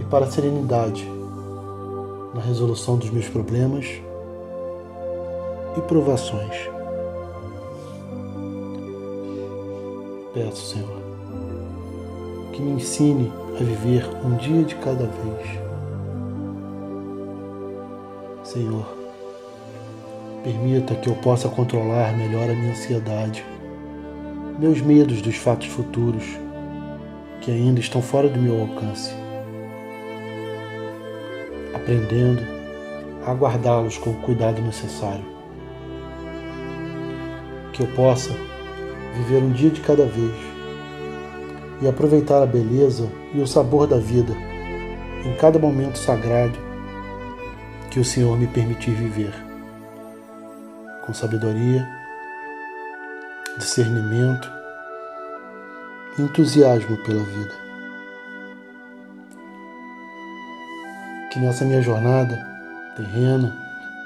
e 0.00 0.04
para 0.04 0.24
a 0.24 0.30
serenidade 0.30 1.06
na 2.34 2.40
resolução 2.40 2.96
dos 2.96 3.10
meus 3.10 3.28
problemas 3.28 4.00
e 5.76 5.80
provações. 5.82 6.56
Peço, 10.32 10.74
Senhor, 10.74 11.02
que 12.50 12.62
me 12.62 12.72
ensine 12.72 13.30
a 13.60 13.62
viver 13.62 14.08
um 14.24 14.36
dia 14.36 14.64
de 14.64 14.74
cada 14.76 15.04
vez. 15.04 15.60
Senhor, 18.42 18.86
permita 20.42 20.94
que 20.94 21.10
eu 21.10 21.14
possa 21.16 21.46
controlar 21.50 22.16
melhor 22.16 22.48
a 22.48 22.54
minha 22.54 22.70
ansiedade 22.70 23.44
meus 24.58 24.80
medos 24.80 25.20
dos 25.20 25.36
fatos 25.36 25.66
futuros 25.66 26.24
que 27.42 27.50
ainda 27.50 27.78
estão 27.78 28.00
fora 28.00 28.28
do 28.28 28.40
meu 28.40 28.58
alcance, 28.60 29.12
aprendendo 31.74 32.42
a 33.24 33.30
aguardá-los 33.30 33.98
com 33.98 34.10
o 34.10 34.22
cuidado 34.22 34.62
necessário. 34.62 35.24
Que 37.72 37.82
eu 37.82 37.86
possa 37.88 38.30
viver 39.14 39.42
um 39.42 39.52
dia 39.52 39.70
de 39.70 39.82
cada 39.82 40.06
vez 40.06 40.34
e 41.82 41.86
aproveitar 41.86 42.42
a 42.42 42.46
beleza 42.46 43.10
e 43.34 43.40
o 43.40 43.46
sabor 43.46 43.86
da 43.86 43.98
vida 43.98 44.32
em 45.24 45.34
cada 45.36 45.58
momento 45.58 45.98
sagrado 45.98 46.58
que 47.90 48.00
o 48.00 48.04
Senhor 48.04 48.38
me 48.38 48.46
permitir 48.46 48.92
viver, 48.92 49.34
com 51.04 51.12
sabedoria 51.12 51.95
discernimento 53.56 54.50
entusiasmo 56.18 56.96
pela 56.98 57.22
vida. 57.22 57.54
Que 61.30 61.38
nessa 61.38 61.64
minha 61.64 61.82
jornada 61.82 62.38
terrena 62.96 63.54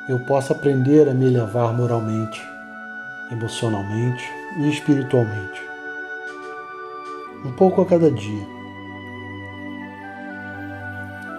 eu 0.09 0.19
possa 0.21 0.53
aprender 0.53 1.09
a 1.09 1.15
me 1.15 1.27
elevar 1.27 1.73
moralmente, 1.73 2.41
emocionalmente 3.31 4.25
e 4.59 4.69
espiritualmente. 4.69 5.63
Um 7.45 7.53
pouco 7.53 7.83
a 7.83 7.87
cada 7.87 8.11
dia, 8.11 8.47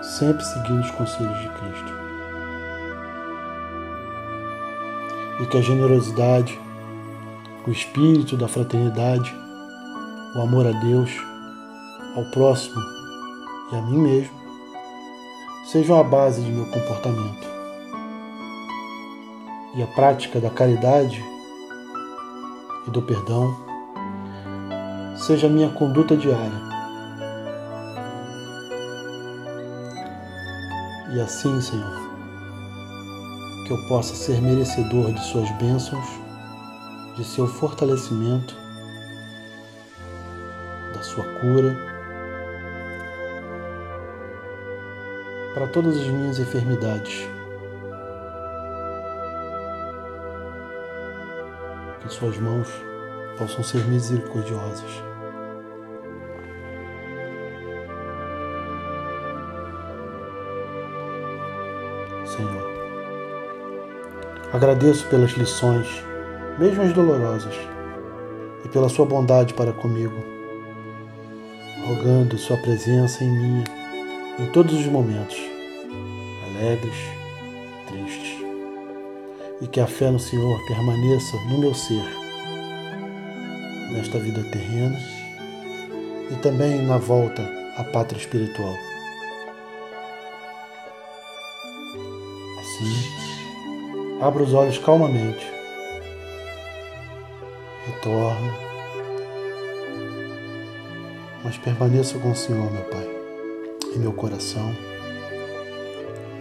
sempre 0.01 0.43
seguindo 0.43 0.81
os 0.81 0.91
conselhos 0.91 1.39
de 1.41 1.49
Cristo. 1.49 2.01
E 5.41 5.45
que 5.47 5.57
a 5.57 5.61
generosidade 5.61 6.59
o 7.67 7.71
espírito 7.71 8.35
da 8.35 8.47
fraternidade, 8.47 9.33
o 10.35 10.41
amor 10.41 10.65
a 10.65 10.71
Deus, 10.71 11.11
ao 12.15 12.25
próximo 12.31 12.81
e 13.71 13.75
a 13.75 13.81
mim 13.83 13.99
mesmo 13.99 14.41
sejam 15.71 15.99
a 15.99 16.03
base 16.03 16.41
de 16.41 16.51
meu 16.51 16.65
comportamento. 16.65 17.47
E 19.75 19.81
a 19.81 19.87
prática 19.87 20.39
da 20.39 20.49
caridade 20.49 21.23
e 22.87 22.91
do 22.91 23.01
perdão 23.01 23.55
seja 25.15 25.47
a 25.47 25.49
minha 25.49 25.69
conduta 25.69 26.17
diária. 26.17 26.71
E 31.13 31.21
assim, 31.21 31.61
Senhor, 31.61 32.11
que 33.65 33.71
eu 33.71 33.87
possa 33.87 34.15
ser 34.15 34.41
merecedor 34.41 35.13
de 35.13 35.23
Suas 35.25 35.49
bênçãos 35.51 36.20
de 37.21 37.27
seu 37.27 37.45
fortalecimento, 37.45 38.55
da 40.91 41.03
sua 41.03 41.23
cura, 41.23 41.77
para 45.53 45.67
todas 45.67 45.97
as 45.97 46.07
minhas 46.07 46.39
enfermidades. 46.39 47.27
Que 52.01 52.11
suas 52.11 52.39
mãos 52.39 52.67
possam 53.37 53.63
ser 53.63 53.85
misericordiosas. 53.85 54.91
Senhor, 62.25 62.71
agradeço 64.51 65.05
pelas 65.07 65.31
lições 65.33 66.10
mesmo 66.61 66.83
as 66.83 66.93
dolorosas, 66.93 67.55
e 68.63 68.69
pela 68.69 68.87
sua 68.87 69.03
bondade 69.03 69.51
para 69.55 69.73
comigo, 69.73 70.13
rogando 71.87 72.37
sua 72.37 72.55
presença 72.57 73.23
em 73.23 73.31
mim 73.31 73.63
em 74.37 74.45
todos 74.51 74.75
os 74.75 74.85
momentos, 74.85 75.41
alegres, 76.45 76.93
tristes, 77.87 78.45
e 79.59 79.65
que 79.65 79.79
a 79.79 79.87
fé 79.87 80.11
no 80.11 80.19
Senhor 80.19 80.63
permaneça 80.67 81.35
no 81.49 81.57
meu 81.57 81.73
ser, 81.73 82.05
nesta 83.91 84.19
vida 84.19 84.43
terrena 84.51 84.99
e 86.29 86.35
também 86.43 86.85
na 86.85 86.99
volta 86.99 87.41
à 87.75 87.83
pátria 87.83 88.19
espiritual. 88.19 88.75
Assim, 92.59 94.21
abra 94.21 94.43
os 94.43 94.53
olhos 94.53 94.77
calmamente 94.77 95.60
retorno, 98.01 98.51
mas 101.43 101.57
permaneça 101.59 102.17
com 102.17 102.31
o 102.31 102.35
Senhor, 102.35 102.71
meu 102.71 102.83
Pai, 102.85 103.07
em 103.95 103.99
meu 103.99 104.11
coração, 104.11 104.75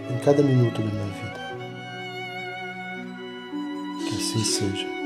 em 0.09 0.17
cada 0.25 0.41
minuto 0.41 0.81
da 0.81 0.89
minha 0.89 1.05
vida. 1.05 1.41
Que 4.09 4.15
assim 4.15 4.43
seja. 4.43 5.00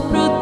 proteger. 0.00 0.37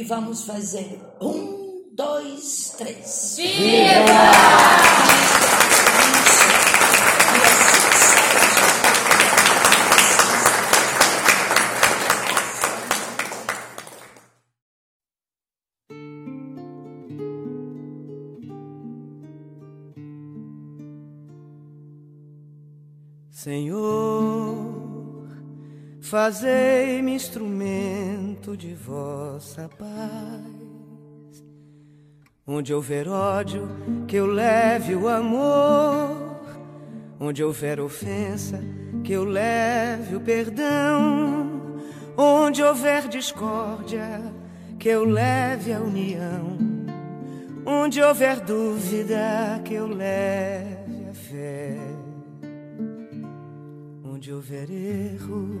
E 0.00 0.02
vamos 0.02 0.44
fazer 0.44 0.98
um, 1.20 1.84
dois, 1.92 2.74
três. 2.78 3.36
Senhor, 23.30 25.28
fazei-me 26.00 27.14
instrumento 27.14 28.09
de 28.40 28.74
vossa 28.74 29.68
paz. 29.68 31.44
Onde 32.46 32.72
houver 32.72 33.06
ódio, 33.06 33.68
que 34.08 34.16
eu 34.16 34.26
leve 34.26 34.94
o 34.94 35.08
amor. 35.08 36.40
Onde 37.20 37.44
houver 37.44 37.78
ofensa, 37.78 38.58
que 39.04 39.12
eu 39.12 39.24
leve 39.24 40.16
o 40.16 40.20
perdão. 40.20 41.76
Onde 42.16 42.62
houver 42.62 43.08
discórdia, 43.08 44.20
que 44.78 44.88
eu 44.88 45.04
leve 45.04 45.72
a 45.72 45.80
união. 45.80 46.56
Onde 47.66 48.00
houver 48.02 48.40
dúvida, 48.40 49.60
que 49.64 49.74
eu 49.74 49.86
leve 49.86 51.08
a 51.10 51.14
fé. 51.14 51.76
Onde 54.02 54.32
houver 54.32 54.70
erro, 54.70 55.60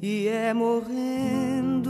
e 0.00 0.28
é 0.28 0.54
morrendo 0.54 1.88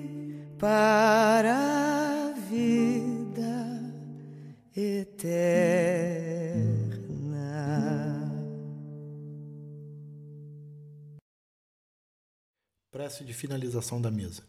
para 0.59 1.57
a 1.57 2.33
vida 2.49 3.81
eterna. 4.77 5.49
Prece 12.91 13.25
de 13.25 13.35
finalização 13.35 14.01
da 14.01 14.11
mesa. 14.11 14.43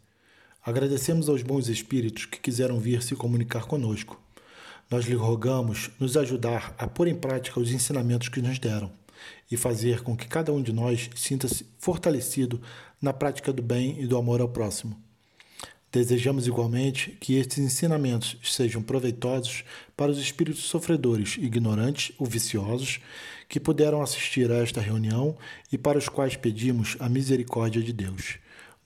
Agradecemos 0.63 1.29
aos 1.29 1.41
bons 1.41 1.67
espíritos 1.67 2.25
que 2.25 2.39
quiseram 2.39 2.79
vir 2.79 3.01
se 3.01 3.15
comunicar 3.15 3.65
conosco. 3.65 4.21
Nós 4.89 5.05
lhe 5.05 5.15
rogamos 5.15 5.91
nos 5.99 6.17
ajudar 6.17 6.73
a 6.77 6.87
pôr 6.87 7.07
em 7.07 7.15
prática 7.15 7.59
os 7.59 7.71
ensinamentos 7.71 8.29
que 8.29 8.41
nos 8.41 8.57
deram 8.57 8.91
e 9.51 9.55
fazer 9.55 10.01
com 10.01 10.15
que 10.15 10.27
cada 10.27 10.51
um 10.51 10.61
de 10.61 10.73
nós 10.73 11.09
sinta-se 11.15 11.65
fortalecido 11.77 12.61
na 13.01 13.13
prática 13.13 13.53
do 13.53 13.61
bem 13.61 14.01
e 14.01 14.07
do 14.07 14.17
amor 14.17 14.41
ao 14.41 14.49
próximo. 14.49 14.97
Desejamos 15.91 16.45
igualmente 16.45 17.17
que 17.19 17.33
estes 17.35 17.57
ensinamentos 17.57 18.37
sejam 18.43 18.81
proveitosos 18.81 19.63
para 19.97 20.11
os 20.11 20.19
espíritos 20.19 20.63
sofredores, 20.63 21.37
ignorantes 21.37 22.15
ou 22.19 22.27
viciosos 22.27 22.99
que 23.47 23.59
puderam 23.59 24.01
assistir 24.01 24.51
a 24.51 24.57
esta 24.57 24.79
reunião 24.79 25.35
e 25.71 25.77
para 25.77 25.97
os 25.97 26.07
quais 26.07 26.35
pedimos 26.35 26.95
a 26.99 27.09
misericórdia 27.09 27.81
de 27.81 27.91
Deus. 27.91 28.37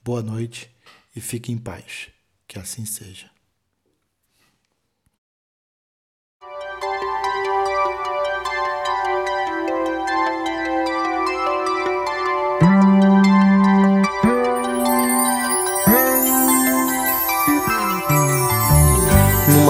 Boa 0.02 0.22
noite 0.22 0.70
e 1.14 1.20
fique 1.20 1.52
em 1.52 1.58
paz. 1.58 2.08
Que 2.48 2.58
assim 2.58 2.86
seja. 2.86 3.33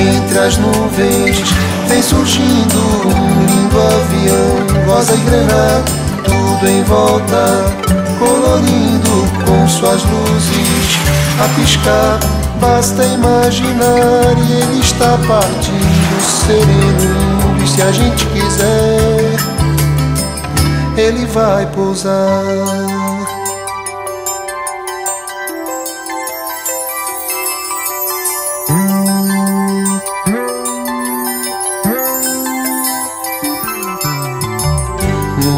Entre 0.00 0.38
as 0.38 0.56
nuvens 0.56 1.38
vem 1.86 2.02
surgindo 2.02 2.78
um 3.06 3.46
lindo 3.46 3.78
avião, 3.78 4.86
rosa 4.86 5.14
e 5.14 5.18
grená, 5.18 5.82
tudo 6.24 6.70
em 6.70 6.82
volta, 6.84 7.74
colorindo 8.18 9.28
com 9.44 9.68
suas 9.68 10.02
luzes 10.02 10.96
a 11.38 11.48
piscar. 11.60 12.18
Basta 12.58 13.04
imaginar 13.04 14.34
e 14.38 14.52
ele 14.52 14.80
está 14.80 15.18
partindo 15.28 16.20
sereno. 16.22 17.62
E 17.62 17.68
se 17.68 17.82
a 17.82 17.92
gente 17.92 18.24
quiser, 18.26 19.36
ele 20.96 21.26
vai 21.26 21.66
pousar. 21.66 22.99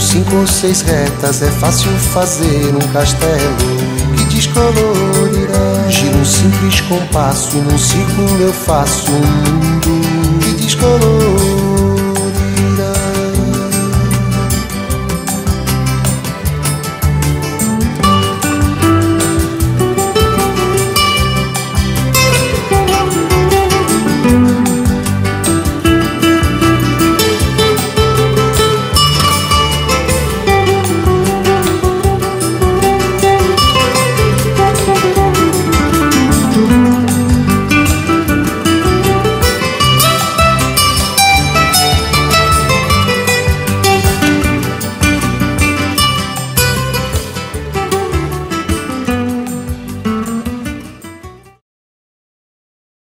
Com 0.00 0.06
cinco 0.06 0.36
ou 0.36 0.46
seis 0.46 0.80
retas 0.80 1.42
é 1.42 1.50
fácil 1.50 1.90
fazer 1.98 2.74
um 2.74 2.88
castelo 2.90 3.36
que 4.16 4.24
descolorirá. 4.34 5.90
Giro 5.90 6.16
um 6.16 6.24
simples 6.24 6.80
compasso 6.80 7.58
e 7.58 7.60
num 7.60 7.76
círculo 7.76 8.40
eu 8.40 8.50
faço 8.50 9.10
um 9.10 9.20
mundo 9.20 10.40
que 10.40 10.52
descolorirá. 10.54 11.39